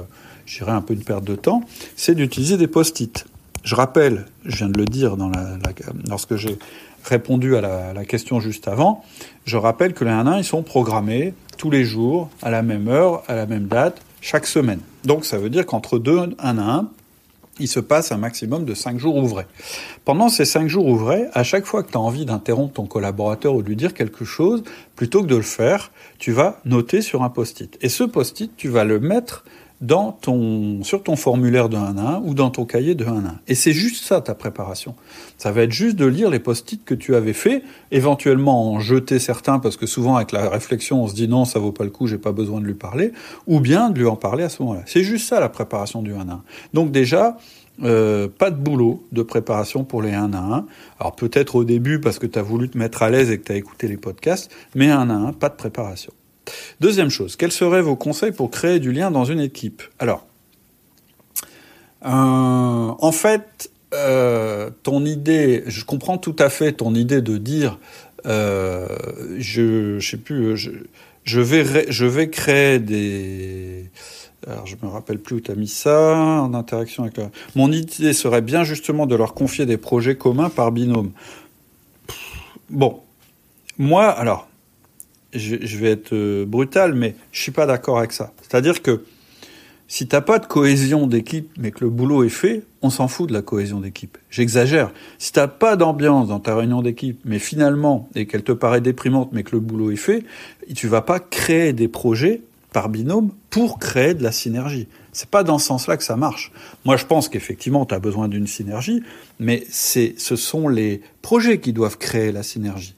je 0.47 0.59
dirais, 0.59 0.73
un 0.73 0.81
peu 0.81 0.95
une 0.95 1.05
perte 1.05 1.25
de 1.25 1.37
temps, 1.37 1.63
c'est 1.97 2.15
d'utiliser 2.15 2.57
des 2.57 2.67
post-it. 2.67 3.27
Je 3.63 3.75
rappelle, 3.75 4.27
je 4.45 4.57
viens 4.57 4.69
de 4.69 4.79
le 4.79 4.85
dire 4.85 5.17
dans 5.17 5.29
la, 5.29 5.59
lorsque 6.09 6.37
j'ai 6.37 6.59
répondu 7.05 7.57
à 7.57 7.61
la, 7.61 8.05
question 8.05 8.41
juste 8.41 8.69
avant, 8.69 9.05
je 9.45 9.57
rappelle 9.57 9.95
que 9.95 10.05
les 10.05 10.11
1 10.11 10.27
1, 10.27 10.39
ils 10.39 10.45
sont 10.45 10.63
programmés 10.63 11.35
tous 11.57 11.71
les 11.71 11.85
jours, 11.85 12.31
à 12.43 12.51
la 12.51 12.63
même 12.63 12.89
heure, 12.89 13.23
à 13.29 13.35
la 13.35 13.47
même 13.47 13.67
date, 13.67 14.03
chaque 14.21 14.47
semaine. 14.47 14.81
Donc 15.05 15.25
ça 15.25 15.39
veut 15.39 15.51
dire 15.51 15.67
qu'entre 15.67 15.99
deux 15.99 16.19
1 16.19 16.35
à 16.39 16.51
1, 16.51 16.89
il 17.61 17.69
se 17.69 17.81
passe 17.81 18.13
un 18.13 18.17
maximum 18.17 18.65
de 18.65 18.75
5 18.75 18.99
jours 18.99 19.17
ouvrés. 19.17 19.47
Pendant 20.05 20.29
ces 20.29 20.45
5 20.45 20.69
jours 20.69 20.87
ouvrés, 20.87 21.27
à 21.33 21.45
chaque 21.45 21.67
fois 21.67 21.83
que 21.83 21.91
tu 21.91 21.97
as 21.97 22.01
envie 22.01 22.27
d'interrompre 22.27 22.75
ton 22.75 22.87
collaborateur 22.87 23.55
ou 23.55 23.63
de 23.63 23.69
lui 23.69 23.77
dire 23.77 23.95
quelque 23.95 24.25
chose, 24.25 24.63
plutôt 24.97 25.23
que 25.23 25.29
de 25.29 25.37
le 25.37 25.43
faire, 25.43 25.91
tu 26.19 26.33
vas 26.33 26.61
noter 26.65 27.01
sur 27.01 27.23
un 27.23 27.31
post-it. 27.31 27.79
Et 27.81 27.89
ce 27.89 28.05
post-it, 28.05 28.57
tu 28.57 28.69
vas 28.69 28.85
le 28.85 29.01
mettre 29.01 29.45
dans 29.85 30.13
ton, 30.13 30.83
sur 30.83 31.03
ton 31.03 31.15
formulaire 31.15 31.69
de 31.69 31.77
1 31.77 31.99
à 31.99 32.17
1 32.17 32.23
ou 32.25 32.35
dans 32.35 32.51
ton 32.51 32.65
cahier 32.65 32.95
de 32.95 33.05
1 33.05 33.09
à 33.09 33.29
1. 33.29 33.41
Et 33.49 33.55
c'est 33.55 33.73
juste 33.73 34.05
ça 34.05 34.21
ta 34.21 34.35
préparation. 34.35 34.95
Ça 35.37 35.53
va 35.53 35.63
être 35.63 35.73
juste 35.73 35.97
de 35.97 36.07
lire 36.07 36.31
les 36.31 36.39
post-it 36.39 36.83
que 36.85 36.95
tu 36.95 37.15
avais 37.15 37.35
fait, 37.35 37.63
éventuellement 37.91 38.73
en 38.73 38.81
jeter 38.81 39.19
certains 39.19 39.59
parce 39.59 39.77
que 39.77 39.87
souvent 39.87 40.17
avec 40.17 40.33
la 40.33 40.49
réflexion 40.49 41.03
on 41.03 41.07
se 41.07 41.15
dit 41.15 41.29
non 41.29 41.45
ça 41.45 41.59
vaut 41.59 41.73
pas 41.73 41.85
le 41.85 41.91
coup, 41.91 42.07
j'ai 42.07 42.19
pas 42.19 42.33
besoin 42.33 42.61
de 42.61 42.67
lui 42.67 42.75
parler, 42.75 43.13
ou 43.47 43.61
bien 43.61 43.91
de 43.91 43.99
lui 43.99 44.07
en 44.07 44.17
parler 44.17 44.45
à 44.45 44.49
ce 44.49 44.63
moment-là. 44.63 44.83
C'est 44.87 45.05
juste 45.05 45.29
ça 45.29 45.39
la 45.39 45.51
préparation 45.51 46.03
du 46.03 46.15
1 46.15 46.29
à 46.29 46.33
1. 46.33 46.43
Donc 46.73 46.91
déjà, 46.91 47.37
euh, 47.83 48.29
pas 48.29 48.51
de 48.51 48.57
boulot 48.57 49.05
de 49.13 49.23
préparation 49.23 49.85
pour 49.85 50.01
les 50.01 50.15
1 50.15 50.33
à 50.33 50.39
1. 50.39 50.67
Alors 50.99 51.15
peut-être 51.15 51.57
au 51.57 51.65
début 51.65 52.01
parce 52.01 52.19
que 52.19 52.27
tu 52.27 52.39
as 52.39 52.43
voulu 52.43 52.71
te 52.71 52.79
mettre 52.79 53.03
à 53.03 53.11
l'aise 53.11 53.31
et 53.31 53.39
que 53.39 53.45
tu 53.45 53.53
as 53.53 53.57
écouté 53.57 53.87
les 53.87 53.99
podcasts, 53.99 54.51
mais 54.75 54.91
1 54.91 55.11
à 55.11 55.15
1, 55.15 55.33
pas 55.35 55.51
de 55.51 55.57
préparation. 55.57 56.13
Deuxième 56.81 57.11
chose, 57.11 57.37
quels 57.37 57.53
seraient 57.53 57.83
vos 57.83 57.97
conseils 57.97 58.33
pour 58.33 58.51
créer 58.51 58.79
du 58.81 58.93
lien 58.93 59.11
dans 59.11 59.25
une 59.25 59.41
équipe? 59.41 59.83
Alors, 59.99 60.27
euh, 62.05 62.09
en 62.09 63.13
fait, 63.13 63.71
euh, 63.95 64.71
ton 64.83 65.05
idée, 65.05 65.65
je 65.67 65.85
comprends 65.85 66.19
tout 66.19 66.37
à 66.39 66.51
fait 66.51 66.73
ton 66.73 66.95
idée 66.95 67.23
de 67.23 67.39
dire, 67.39 67.79
euh, 68.27 68.87
je, 69.39 69.99
je 69.99 70.11
sais 70.11 70.17
plus, 70.19 70.57
je, 70.57 71.41
vais, 71.41 71.87
je 71.91 72.05
vais 72.05 72.29
créer 72.29 72.79
des, 72.79 73.91
Alors, 74.47 74.67
je 74.67 74.77
me 74.83 74.89
rappelle 74.89 75.19
plus 75.19 75.37
où 75.37 75.41
tu 75.41 75.51
as 75.51 75.55
mis 75.55 75.69
ça, 75.69 76.17
en 76.17 76.53
interaction 76.53 77.05
avec... 77.05 77.19
Mon 77.55 77.73
idée 77.73 78.13
serait 78.13 78.43
bien 78.43 78.65
justement 78.65 79.07
de 79.07 79.15
leur 79.15 79.33
confier 79.33 79.65
des 79.65 79.79
projets 79.79 80.17
communs 80.17 80.51
par 80.51 80.73
binôme. 80.73 81.13
Bon, 82.69 83.01
moi, 83.79 84.11
alors, 84.11 84.49
je, 85.35 85.77
vais 85.77 85.91
être 85.91 86.13
euh, 86.13 86.45
brutal, 86.45 86.95
mais 86.95 87.15
je 87.33 87.41
suis 87.41 87.53
pas 87.53 87.67
d'accord 87.67 87.99
avec 87.99 88.13
ça. 88.13 88.33
C'est-à-dire 88.43 88.83
que 88.83 89.05
si 89.87 90.07
t'as 90.07 90.23
pas 90.23 90.39
de 90.39 90.47
cohésion 90.47 91.07
d'équipe, 91.07 91.51
mais 91.59 91.71
que 91.71 91.85
le 91.85 91.91
boulot 91.91 92.25
est 92.25 92.31
fait, 92.31 92.63
on 92.83 92.91
s'en 92.91 93.07
fout 93.07 93.29
de 93.29 93.35
la 93.35 93.43
cohésion 93.43 93.81
d'équipe. 93.81 94.17
J'exagère. 94.31 94.91
Si 95.19 95.33
t'as 95.33 95.47
pas 95.47 95.77
d'ambiance 95.77 96.29
dans 96.29 96.41
ta 96.41 96.57
réunion 96.57 96.83
d'équipe, 96.83 97.21
mais 97.25 97.39
finalement, 97.39 98.09
et 98.15 98.27
qu'elle 98.27 98.43
te 98.43 98.53
paraît 98.53 98.81
déprimante, 98.81 99.31
mais 99.33 99.43
que 99.43 99.53
le 99.53 99.61
boulot 99.61 99.91
est 99.91 99.97
fait, 99.97 100.25
tu 100.75 100.89
vas 100.89 101.03
pas 101.03 101.21
créer 101.21 101.73
des 101.73 101.89
projets 101.89 102.41
par 102.73 102.89
binôme 102.89 103.31
pour 103.51 103.79
créer 103.79 104.15
de 104.15 104.23
la 104.23 104.33
synergie. 104.33 104.89
C'est 105.13 105.29
pas 105.29 105.45
dans 105.45 105.59
ce 105.59 105.67
sens-là 105.67 105.97
que 105.97 106.03
ça 106.03 106.17
marche. 106.17 106.51
Moi, 106.85 106.97
je 106.97 107.05
pense 107.05 107.29
qu'effectivement, 107.29 107.87
tu 107.87 107.95
as 107.95 108.01
besoin 108.01 108.27
d'une 108.27 108.49
synergie, 108.49 109.03
mais 109.39 109.65
ce 109.71 110.37
sont 110.37 110.67
les 110.69 111.03
projets 111.23 111.61
qui 111.61 111.73
doivent 111.73 111.99
créer 111.99 112.33
la 112.33 112.43
synergie. 112.43 112.97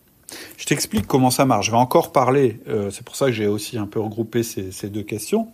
Je 0.67 0.71
t'explique 0.71 1.07
comment 1.07 1.31
ça 1.31 1.45
marche. 1.45 1.67
Je 1.67 1.71
vais 1.71 1.77
encore 1.77 2.11
parler, 2.11 2.59
euh, 2.67 2.91
c'est 2.91 3.05
pour 3.05 3.15
ça 3.15 3.27
que 3.27 3.33
j'ai 3.33 3.47
aussi 3.47 3.79
un 3.79 3.87
peu 3.87 4.01
regroupé 4.01 4.43
ces, 4.43 4.89
deux 4.89 5.05
questions. 5.05 5.47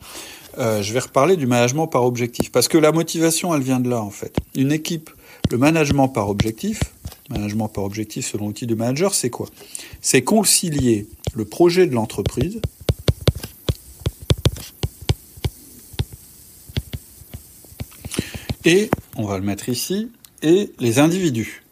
Euh, 0.56 0.80
je 0.80 0.90
vais 0.94 1.00
reparler 1.00 1.36
du 1.36 1.46
management 1.46 1.86
par 1.86 2.04
objectif. 2.04 2.50
Parce 2.50 2.66
que 2.66 2.78
la 2.78 2.92
motivation, 2.92 3.54
elle 3.54 3.60
vient 3.60 3.78
de 3.78 3.90
là, 3.90 4.00
en 4.00 4.08
fait. 4.08 4.34
Une 4.54 4.72
équipe, 4.72 5.10
le 5.50 5.58
management 5.58 6.08
par 6.08 6.30
objectif, 6.30 6.80
management 7.28 7.68
par 7.68 7.84
objectif 7.84 8.26
selon 8.26 8.46
l'outil 8.46 8.66
du 8.66 8.74
manager, 8.74 9.12
c'est 9.12 9.28
quoi? 9.28 9.48
C'est 10.00 10.22
concilier 10.22 11.06
le 11.34 11.44
projet 11.44 11.86
de 11.86 11.94
l'entreprise 11.94 12.62
et, 18.64 18.88
on 19.16 19.26
va 19.26 19.36
le 19.36 19.44
mettre 19.44 19.68
ici, 19.68 20.10
et 20.42 20.72
les 20.78 21.00
individus. 21.00 21.62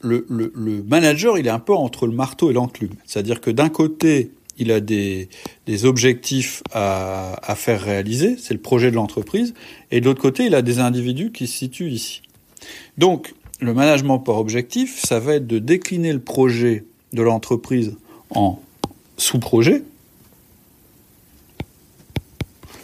Le, 0.00 0.84
manager, 0.86 1.38
il 1.38 1.46
est 1.46 1.50
un 1.50 1.58
peu 1.58 1.74
entre 1.74 2.06
le 2.06 2.12
marteau 2.12 2.50
et 2.50 2.54
l'enclume. 2.54 2.94
C'est-à-dire 3.04 3.40
que 3.40 3.50
d'un 3.50 3.68
côté, 3.68 4.32
il 4.58 4.72
a 4.72 4.80
des, 4.80 5.28
objectifs 5.84 6.62
à, 6.72 7.54
faire 7.56 7.80
réaliser, 7.80 8.36
c'est 8.38 8.54
le 8.54 8.60
projet 8.60 8.90
de 8.90 8.96
l'entreprise, 8.96 9.54
et 9.90 10.00
de 10.00 10.06
l'autre 10.06 10.20
côté, 10.20 10.46
il 10.46 10.54
a 10.54 10.62
des 10.62 10.78
individus 10.78 11.32
qui 11.32 11.46
se 11.46 11.58
situent 11.58 11.90
ici. 11.90 12.22
Donc, 12.98 13.34
le 13.60 13.74
management 13.74 14.18
par 14.18 14.38
objectif, 14.38 15.00
ça 15.04 15.20
va 15.20 15.34
être 15.34 15.46
de 15.46 15.58
décliner 15.58 16.12
le 16.12 16.20
projet 16.20 16.84
de 17.12 17.22
l'entreprise 17.22 17.96
en 18.30 18.60
sous-projet. 19.16 19.82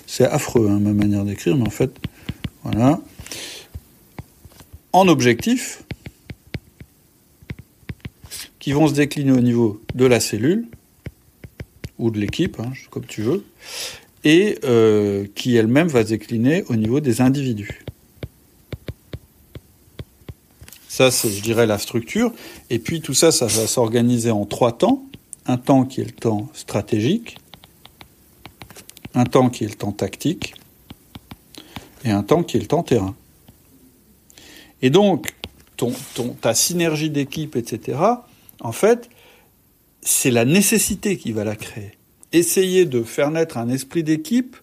C'est 0.06 0.26
affreux, 0.26 0.68
hein, 0.68 0.78
ma 0.80 0.92
manière 0.92 1.24
d'écrire, 1.24 1.56
mais 1.56 1.66
en 1.66 1.70
fait, 1.70 1.90
voilà. 2.62 3.00
En 4.92 5.08
objectif, 5.08 5.85
qui 8.66 8.72
vont 8.72 8.88
se 8.88 8.94
décliner 8.94 9.30
au 9.30 9.40
niveau 9.40 9.80
de 9.94 10.06
la 10.06 10.18
cellule 10.18 10.66
ou 12.00 12.10
de 12.10 12.18
l'équipe, 12.18 12.58
hein, 12.58 12.72
comme 12.90 13.04
tu 13.06 13.22
veux, 13.22 13.44
et 14.24 14.58
euh, 14.64 15.24
qui 15.36 15.54
elle-même 15.54 15.86
va 15.86 16.02
se 16.02 16.08
décliner 16.08 16.64
au 16.68 16.74
niveau 16.74 16.98
des 16.98 17.20
individus. 17.20 17.84
Ça, 20.88 21.12
c'est, 21.12 21.30
je 21.30 21.40
dirais, 21.42 21.68
la 21.68 21.78
structure. 21.78 22.32
Et 22.68 22.80
puis 22.80 23.00
tout 23.00 23.14
ça, 23.14 23.30
ça 23.30 23.46
va 23.46 23.68
s'organiser 23.68 24.32
en 24.32 24.46
trois 24.46 24.76
temps. 24.76 25.04
Un 25.46 25.58
temps 25.58 25.84
qui 25.84 26.00
est 26.00 26.06
le 26.06 26.10
temps 26.10 26.48
stratégique, 26.52 27.38
un 29.14 29.26
temps 29.26 29.48
qui 29.48 29.62
est 29.62 29.68
le 29.68 29.76
temps 29.76 29.92
tactique, 29.92 30.56
et 32.04 32.10
un 32.10 32.24
temps 32.24 32.42
qui 32.42 32.56
est 32.56 32.60
le 32.60 32.66
temps 32.66 32.82
terrain. 32.82 33.14
Et 34.82 34.90
donc, 34.90 35.36
ta 36.40 36.52
synergie 36.52 37.10
d'équipe, 37.10 37.54
etc., 37.54 37.98
en 38.60 38.72
fait, 38.72 39.08
c'est 40.02 40.30
la 40.30 40.44
nécessité 40.44 41.16
qui 41.16 41.32
va 41.32 41.44
la 41.44 41.56
créer. 41.56 41.92
Essayer 42.32 42.84
de 42.84 43.02
faire 43.02 43.30
naître 43.30 43.58
un 43.58 43.68
esprit 43.68 44.02
d'équipe, 44.02 44.56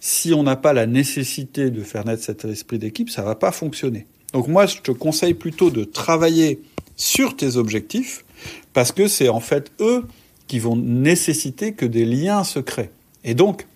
si 0.00 0.32
on 0.34 0.42
n'a 0.42 0.56
pas 0.56 0.72
la 0.72 0.86
nécessité 0.86 1.70
de 1.70 1.82
faire 1.82 2.04
naître 2.04 2.22
cet 2.22 2.44
esprit 2.44 2.78
d'équipe, 2.78 3.10
ça 3.10 3.22
va 3.22 3.34
pas 3.34 3.52
fonctionner. 3.52 4.06
Donc 4.32 4.48
moi, 4.48 4.66
je 4.66 4.78
te 4.78 4.90
conseille 4.90 5.34
plutôt 5.34 5.70
de 5.70 5.84
travailler 5.84 6.60
sur 6.96 7.36
tes 7.36 7.56
objectifs, 7.56 8.24
parce 8.72 8.92
que 8.92 9.08
c'est 9.08 9.28
en 9.28 9.40
fait 9.40 9.72
eux 9.80 10.04
qui 10.46 10.58
vont 10.58 10.76
nécessiter 10.76 11.72
que 11.72 11.86
des 11.86 12.04
liens 12.04 12.44
se 12.44 12.58
créent. 12.58 12.90
Et 13.24 13.34
donc, 13.34 13.66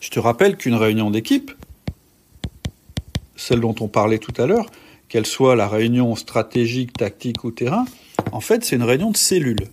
je 0.00 0.10
te 0.10 0.18
rappelle 0.18 0.56
qu'une 0.56 0.74
réunion 0.74 1.10
d'équipe, 1.10 1.52
celle 3.36 3.60
dont 3.60 3.74
on 3.80 3.88
parlait 3.88 4.18
tout 4.18 4.40
à 4.40 4.46
l'heure, 4.46 4.70
qu'elle 5.08 5.26
soit 5.26 5.56
la 5.56 5.68
réunion 5.68 6.16
stratégique, 6.16 6.92
tactique 6.92 7.44
ou 7.44 7.50
terrain, 7.50 7.86
en 8.32 8.40
fait, 8.40 8.64
c'est 8.64 8.76
une 8.76 8.82
réunion 8.82 9.10
de 9.10 9.16
cellules. 9.16 9.68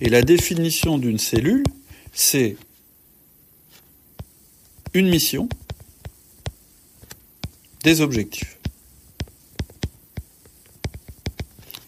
Et 0.00 0.08
la 0.08 0.22
définition 0.22 0.98
d'une 0.98 1.18
cellule, 1.18 1.64
c'est 2.12 2.56
une 4.92 5.08
mission, 5.08 5.48
des 7.82 8.00
objectifs. 8.00 8.58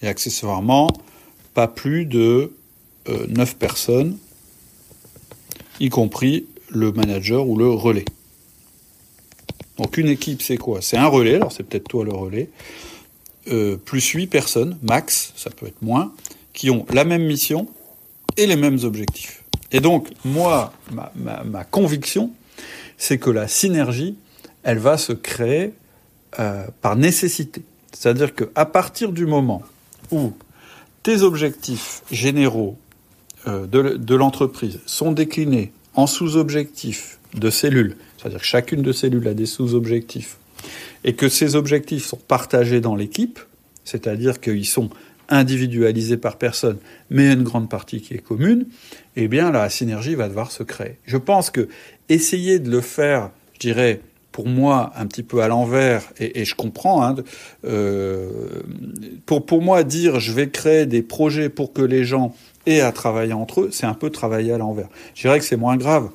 Et 0.02 0.08
accessoirement, 0.08 0.88
pas 1.54 1.68
plus 1.68 2.04
de 2.04 2.52
euh, 3.08 3.26
9 3.28 3.56
personnes, 3.56 4.18
y 5.80 5.88
compris 5.88 6.46
le 6.68 6.92
manager 6.92 7.48
ou 7.48 7.56
le 7.56 7.68
relais. 7.68 8.04
Donc 9.78 9.98
une 9.98 10.08
équipe, 10.08 10.42
c'est 10.42 10.56
quoi? 10.56 10.80
C'est 10.80 10.96
un 10.96 11.06
relais, 11.06 11.34
alors 11.34 11.52
c'est 11.52 11.62
peut-être 11.62 11.88
toi 11.88 12.04
le 12.04 12.12
relais, 12.12 12.50
euh, 13.48 13.76
plus 13.76 14.04
8 14.04 14.26
personnes, 14.26 14.78
max, 14.82 15.32
ça 15.36 15.50
peut 15.50 15.66
être 15.66 15.82
moins, 15.82 16.12
qui 16.52 16.70
ont 16.70 16.86
la 16.92 17.04
même 17.04 17.24
mission 17.24 17.68
et 18.36 18.46
les 18.46 18.56
mêmes 18.56 18.78
objectifs. 18.82 19.44
Et 19.72 19.80
donc, 19.80 20.08
moi, 20.24 20.72
ma, 21.14 21.64
conviction, 21.64 22.30
c'est 22.96 23.18
que 23.18 23.30
la 23.30 23.48
synergie, 23.48 24.16
elle 24.62 24.78
va 24.78 24.96
se 24.96 25.12
créer 25.12 25.72
euh, 26.38 26.66
par 26.82 26.96
nécessité. 26.96 27.62
C'est-à-dire 27.92 28.34
qu'à 28.34 28.64
partir 28.64 29.12
du 29.12 29.26
moment 29.26 29.62
où 30.10 30.32
tes 31.02 31.22
objectifs 31.22 32.02
généraux 32.10 32.76
euh, 33.46 33.66
de, 33.66 33.96
de 33.96 34.14
l'entreprise 34.14 34.80
sont 34.86 35.12
déclinés 35.12 35.72
en 35.94 36.06
sous-objectifs 36.06 37.18
de 37.34 37.50
cellules, 37.50 37.96
c'est-à-dire 38.18 38.40
que 38.40 38.46
chacune 38.46 38.82
de 38.82 38.92
cellules 38.92 39.26
a 39.28 39.34
des 39.34 39.46
sous-objectifs 39.46 40.38
et 41.04 41.14
que 41.14 41.28
ces 41.28 41.56
objectifs 41.56 42.04
sont 42.04 42.18
partagés 42.28 42.80
dans 42.80 42.96
l'équipe, 42.96 43.38
c'est-à-dire 43.84 44.40
qu'ils 44.40 44.66
sont 44.66 44.90
individualisés 45.28 46.16
par 46.16 46.36
personne, 46.36 46.78
mais 47.10 47.32
une 47.32 47.42
grande 47.42 47.68
partie 47.68 48.00
qui 48.00 48.14
est 48.14 48.18
commune, 48.18 48.66
eh 49.16 49.28
bien 49.28 49.50
la 49.50 49.68
synergie 49.70 50.14
va 50.14 50.28
devoir 50.28 50.52
se 50.52 50.62
créer. 50.62 50.98
Je 51.04 51.16
pense 51.16 51.50
que 51.50 51.68
essayer 52.08 52.58
de 52.58 52.70
le 52.70 52.80
faire, 52.80 53.30
je 53.54 53.60
dirais, 53.60 54.00
pour 54.30 54.46
moi, 54.46 54.92
un 54.96 55.06
petit 55.06 55.22
peu 55.22 55.42
à 55.42 55.48
l'envers, 55.48 56.02
et, 56.18 56.44
je 56.44 56.54
comprends, 56.54 57.02
hein, 57.02 57.16
euh, 57.64 58.28
pour, 59.24 59.46
pour 59.46 59.62
moi, 59.62 59.82
dire 59.82 60.20
je 60.20 60.32
vais 60.32 60.50
créer 60.50 60.86
des 60.86 61.02
projets 61.02 61.48
pour 61.48 61.72
que 61.72 61.82
les 61.82 62.04
gens 62.04 62.34
aient 62.66 62.82
à 62.82 62.92
travailler 62.92 63.32
entre 63.32 63.62
eux, 63.62 63.68
c'est 63.72 63.86
un 63.86 63.94
peu 63.94 64.10
travailler 64.10 64.52
à 64.52 64.58
l'envers. 64.58 64.88
Je 65.14 65.22
dirais 65.22 65.38
que 65.38 65.44
c'est 65.44 65.56
moins 65.56 65.76
grave 65.76 66.10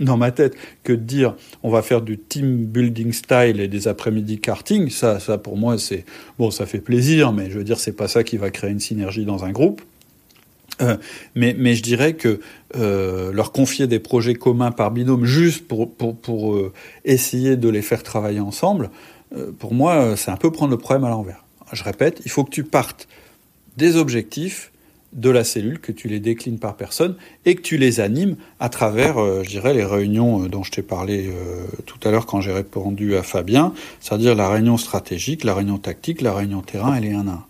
dans 0.00 0.16
ma 0.16 0.30
tête 0.30 0.56
que 0.82 0.92
de 0.92 1.02
dire 1.02 1.34
on 1.62 1.70
va 1.70 1.82
faire 1.82 2.02
du 2.02 2.18
team 2.18 2.64
building 2.64 3.12
style 3.12 3.60
et 3.60 3.68
des 3.68 3.88
après-midi 3.88 4.38
karting. 4.38 4.90
Ça, 4.90 5.20
ça 5.20 5.38
pour 5.38 5.56
moi, 5.56 5.78
c'est 5.78 6.04
bon, 6.38 6.50
ça 6.50 6.66
fait 6.66 6.80
plaisir, 6.80 7.32
mais 7.32 7.50
je 7.50 7.58
veux 7.58 7.64
dire, 7.64 7.78
c'est 7.78 7.92
pas 7.96 8.08
ça 8.08 8.24
qui 8.24 8.36
va 8.36 8.50
créer 8.50 8.70
une 8.70 8.80
synergie 8.80 9.24
dans 9.24 9.44
un 9.44 9.52
groupe. 9.52 9.82
Euh, 10.82 10.96
mais, 11.34 11.54
mais 11.58 11.74
je 11.74 11.82
dirais 11.82 12.14
que 12.14 12.40
euh, 12.76 13.32
leur 13.32 13.52
confier 13.52 13.86
des 13.86 13.98
projets 13.98 14.34
communs 14.34 14.72
par 14.72 14.90
binôme 14.90 15.24
juste 15.24 15.66
pour, 15.66 15.92
pour, 15.92 16.16
pour 16.16 16.54
euh, 16.54 16.72
essayer 17.04 17.56
de 17.56 17.68
les 17.68 17.82
faire 17.82 18.02
travailler 18.02 18.40
ensemble, 18.40 18.90
pour 19.58 19.74
moi, 19.74 20.16
c'est 20.16 20.30
un 20.30 20.36
peu 20.36 20.52
prendre 20.52 20.70
le 20.70 20.78
problème 20.78 21.04
à 21.04 21.10
l'envers. 21.10 21.44
Je 21.72 21.82
répète, 21.82 22.22
il 22.24 22.30
faut 22.30 22.44
que 22.44 22.50
tu 22.50 22.62
partes 22.62 23.08
des 23.76 23.96
objectifs 23.96 24.70
de 25.16 25.30
la 25.30 25.44
cellule, 25.44 25.80
que 25.80 25.92
tu 25.92 26.08
les 26.08 26.20
déclines 26.20 26.58
par 26.58 26.76
personne 26.76 27.16
et 27.46 27.54
que 27.54 27.62
tu 27.62 27.78
les 27.78 28.00
animes 28.00 28.36
à 28.60 28.68
travers, 28.68 29.18
euh, 29.18 29.42
je 29.42 29.48
dirais, 29.48 29.72
les 29.72 29.84
réunions 29.84 30.44
euh, 30.44 30.48
dont 30.48 30.62
je 30.62 30.70
t'ai 30.70 30.82
parlé 30.82 31.28
euh, 31.28 31.64
tout 31.86 31.98
à 32.06 32.10
l'heure 32.10 32.26
quand 32.26 32.42
j'ai 32.42 32.52
répondu 32.52 33.16
à 33.16 33.22
Fabien, 33.22 33.72
c'est-à-dire 34.00 34.34
la 34.34 34.48
réunion 34.48 34.76
stratégique, 34.76 35.42
la 35.42 35.54
réunion 35.54 35.78
tactique, 35.78 36.20
la 36.20 36.34
réunion 36.34 36.60
terrain 36.60 36.94
et 36.94 37.00
les 37.00 37.12
1 37.12 37.28
à 37.28 37.32
1. 37.32 37.44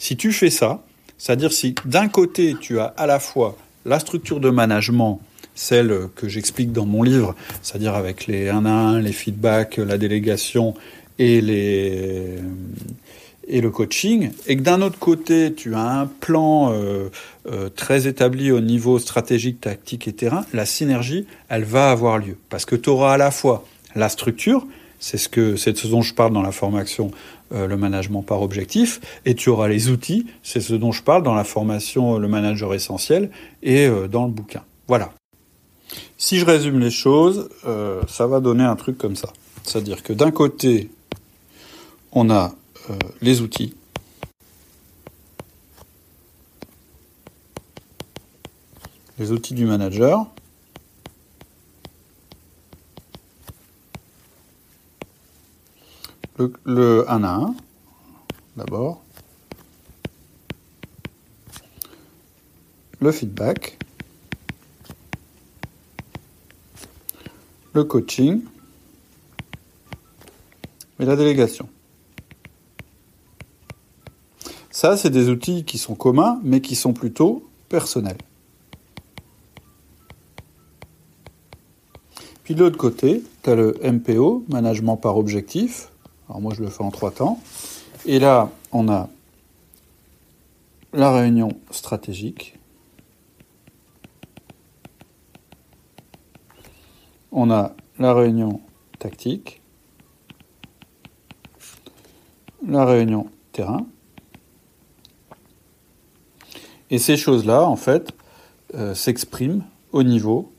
Si 0.00 0.16
tu 0.16 0.32
fais 0.32 0.50
ça, 0.50 0.82
c'est-à-dire 1.16 1.52
si 1.52 1.76
d'un 1.84 2.08
côté 2.08 2.56
tu 2.60 2.80
as 2.80 2.86
à 2.96 3.06
la 3.06 3.20
fois 3.20 3.56
la 3.86 4.00
structure 4.00 4.40
de 4.40 4.50
management, 4.50 5.20
celle 5.54 6.08
que 6.16 6.28
j'explique 6.28 6.72
dans 6.72 6.86
mon 6.86 7.04
livre, 7.04 7.36
c'est-à-dire 7.62 7.94
avec 7.94 8.26
les 8.26 8.48
1 8.48 8.66
à 8.66 8.70
1, 8.70 9.00
les 9.00 9.12
feedbacks, 9.12 9.76
la 9.76 9.96
délégation 9.96 10.74
et 11.20 11.40
les 11.40 12.38
et 13.48 13.60
le 13.60 13.70
coaching, 13.70 14.30
et 14.46 14.56
que 14.56 14.62
d'un 14.62 14.82
autre 14.82 14.98
côté, 14.98 15.52
tu 15.52 15.74
as 15.74 16.00
un 16.00 16.06
plan 16.06 16.72
euh, 16.72 17.08
euh, 17.50 17.68
très 17.68 18.06
établi 18.06 18.52
au 18.52 18.60
niveau 18.60 18.98
stratégique, 18.98 19.60
tactique 19.60 20.06
et 20.08 20.12
terrain, 20.12 20.44
la 20.52 20.66
synergie, 20.66 21.26
elle 21.48 21.64
va 21.64 21.90
avoir 21.90 22.18
lieu. 22.18 22.36
Parce 22.50 22.64
que 22.64 22.76
tu 22.76 22.88
auras 22.90 23.14
à 23.14 23.16
la 23.16 23.30
fois 23.30 23.64
la 23.94 24.08
structure, 24.08 24.66
c'est 25.00 25.18
ce, 25.18 25.28
que, 25.28 25.56
c'est 25.56 25.76
ce 25.76 25.88
dont 25.88 26.02
je 26.02 26.14
parle 26.14 26.32
dans 26.32 26.42
la 26.42 26.52
formation 26.52 27.10
euh, 27.52 27.66
le 27.66 27.76
management 27.76 28.22
par 28.22 28.42
objectif, 28.42 29.00
et 29.26 29.34
tu 29.34 29.48
auras 29.48 29.68
les 29.68 29.90
outils, 29.90 30.26
c'est 30.42 30.60
ce 30.60 30.74
dont 30.74 30.92
je 30.92 31.02
parle 31.02 31.22
dans 31.22 31.34
la 31.34 31.44
formation 31.44 32.18
le 32.18 32.28
manager 32.28 32.74
essentiel 32.74 33.30
et 33.62 33.88
dans 34.10 34.24
le 34.26 34.30
bouquin. 34.30 34.62
Voilà. 34.86 35.12
Si 36.16 36.38
je 36.38 36.46
résume 36.46 36.78
les 36.78 36.90
choses, 36.90 37.48
ça 38.08 38.26
va 38.26 38.40
donner 38.40 38.62
un 38.64 38.76
truc 38.76 38.96
comme 38.96 39.16
ça. 39.16 39.28
C'est-à-dire 39.64 40.02
que 40.02 40.12
d'un 40.12 40.30
côté, 40.30 40.90
on 42.12 42.30
a 42.30 42.46
euh, 42.46 42.61
les 43.20 43.40
outils. 43.40 43.74
Les 49.18 49.30
outils 49.30 49.54
du 49.54 49.66
manager. 49.66 50.26
Le, 56.38 56.52
le 56.64 57.10
1 57.10 57.24
à 57.24 57.34
1, 57.34 57.54
d'abord. 58.56 59.02
Le 63.00 63.12
feedback. 63.12 63.78
Le 67.74 67.84
coaching. 67.84 68.42
Et 70.98 71.04
la 71.04 71.16
délégation. 71.16 71.68
Ça, 74.82 74.96
c'est 74.96 75.10
des 75.10 75.28
outils 75.28 75.62
qui 75.62 75.78
sont 75.78 75.94
communs, 75.94 76.40
mais 76.42 76.60
qui 76.60 76.74
sont 76.74 76.92
plutôt 76.92 77.48
personnels. 77.68 78.18
Puis 82.42 82.56
de 82.56 82.64
l'autre 82.64 82.78
côté, 82.78 83.22
tu 83.44 83.50
as 83.50 83.54
le 83.54 83.78
MPO, 83.80 84.44
management 84.48 84.96
par 84.96 85.18
objectif. 85.18 85.92
Alors 86.28 86.40
moi, 86.40 86.52
je 86.52 86.62
le 86.64 86.68
fais 86.68 86.82
en 86.82 86.90
trois 86.90 87.12
temps. 87.12 87.38
Et 88.06 88.18
là, 88.18 88.50
on 88.72 88.88
a 88.88 89.08
la 90.92 91.12
réunion 91.12 91.50
stratégique. 91.70 92.58
On 97.30 97.52
a 97.52 97.76
la 98.00 98.14
réunion 98.14 98.60
tactique. 98.98 99.62
La 102.66 102.84
réunion 102.84 103.28
terrain. 103.52 103.86
Et 106.92 106.98
ces 106.98 107.16
choses-là, 107.16 107.66
en 107.66 107.76
fait, 107.76 108.12
euh, 108.74 108.94
s'expriment 108.94 109.64
au 109.92 110.02
niveau 110.02 110.52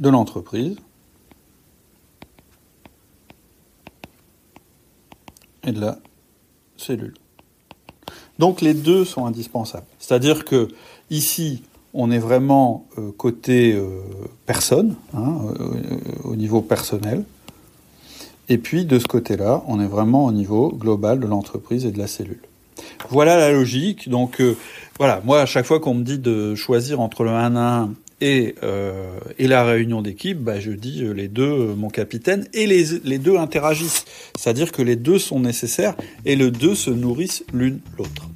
de 0.00 0.08
l'entreprise 0.08 0.76
et 5.62 5.72
de 5.72 5.80
la 5.80 5.98
cellule. 6.78 7.14
Donc 8.38 8.62
les 8.62 8.72
deux 8.72 9.04
sont 9.04 9.26
indispensables. 9.26 9.86
C'est-à-dire 9.98 10.46
que 10.46 10.68
ici, 11.10 11.64
on 11.92 12.10
est 12.10 12.18
vraiment 12.18 12.86
euh, 12.96 13.12
côté 13.12 13.74
euh, 13.74 14.00
personne, 14.46 14.96
hein, 15.12 15.36
au 16.24 16.34
niveau 16.34 16.62
personnel. 16.62 17.24
Et 18.48 18.58
puis 18.58 18.84
de 18.84 18.98
ce 18.98 19.06
côté-là, 19.06 19.62
on 19.66 19.80
est 19.80 19.86
vraiment 19.86 20.26
au 20.26 20.32
niveau 20.32 20.70
global 20.70 21.20
de 21.20 21.26
l'entreprise 21.26 21.86
et 21.86 21.90
de 21.90 21.98
la 21.98 22.06
cellule. 22.06 22.40
Voilà 23.10 23.36
la 23.36 23.52
logique. 23.52 24.08
Donc 24.08 24.40
euh, 24.40 24.56
voilà, 24.98 25.22
moi 25.24 25.40
à 25.40 25.46
chaque 25.46 25.66
fois 25.66 25.80
qu'on 25.80 25.94
me 25.94 26.04
dit 26.04 26.18
de 26.18 26.54
choisir 26.54 27.00
entre 27.00 27.24
le 27.24 27.30
1 27.30 27.56
à 27.56 27.80
1 27.80 27.94
et, 28.20 28.54
euh, 28.62 29.18
et 29.38 29.48
la 29.48 29.64
réunion 29.64 30.00
d'équipe, 30.00 30.38
bah, 30.38 30.60
je 30.60 30.70
dis 30.70 31.02
euh, 31.02 31.12
les 31.12 31.28
deux, 31.28 31.74
mon 31.74 31.88
capitaine, 31.88 32.48
et 32.54 32.66
les, 32.66 33.00
les 33.04 33.18
deux 33.18 33.36
interagissent. 33.36 34.04
C'est-à-dire 34.38 34.72
que 34.72 34.82
les 34.82 34.96
deux 34.96 35.18
sont 35.18 35.40
nécessaires 35.40 35.94
et 36.24 36.36
les 36.36 36.50
deux 36.50 36.74
se 36.74 36.90
nourrissent 36.90 37.44
l'une 37.52 37.80
l'autre. 37.98 38.28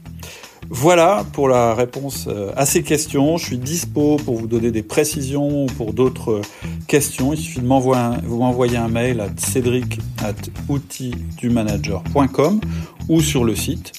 Voilà 0.70 1.24
pour 1.32 1.48
la 1.48 1.74
réponse 1.74 2.26
euh, 2.28 2.52
à 2.56 2.66
ces 2.66 2.82
questions. 2.82 3.38
Je 3.38 3.46
suis 3.46 3.58
dispo 3.58 4.16
pour 4.16 4.36
vous 4.36 4.46
donner 4.46 4.70
des 4.70 4.82
précisions 4.82 5.64
ou 5.64 5.66
pour 5.66 5.94
d'autres 5.94 6.32
euh, 6.32 6.42
questions. 6.86 7.32
Il 7.32 7.38
suffit 7.38 7.60
de 7.60 7.66
m'envoyer 7.66 8.76
un, 8.76 8.88
mail 8.88 9.20
à 9.20 9.28
cédric 9.36 9.98
ou 13.08 13.20
sur 13.22 13.44
le 13.44 13.56
site. 13.56 13.92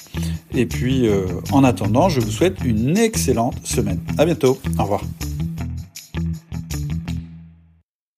Et 0.54 0.66
puis, 0.66 1.08
euh, 1.08 1.26
en 1.52 1.64
attendant, 1.64 2.08
je 2.08 2.20
vous 2.20 2.30
souhaite 2.30 2.58
une 2.64 2.96
excellente 2.96 3.56
semaine. 3.64 4.00
À 4.18 4.24
bientôt. 4.24 4.58
Au 4.78 4.82
revoir. 4.82 5.02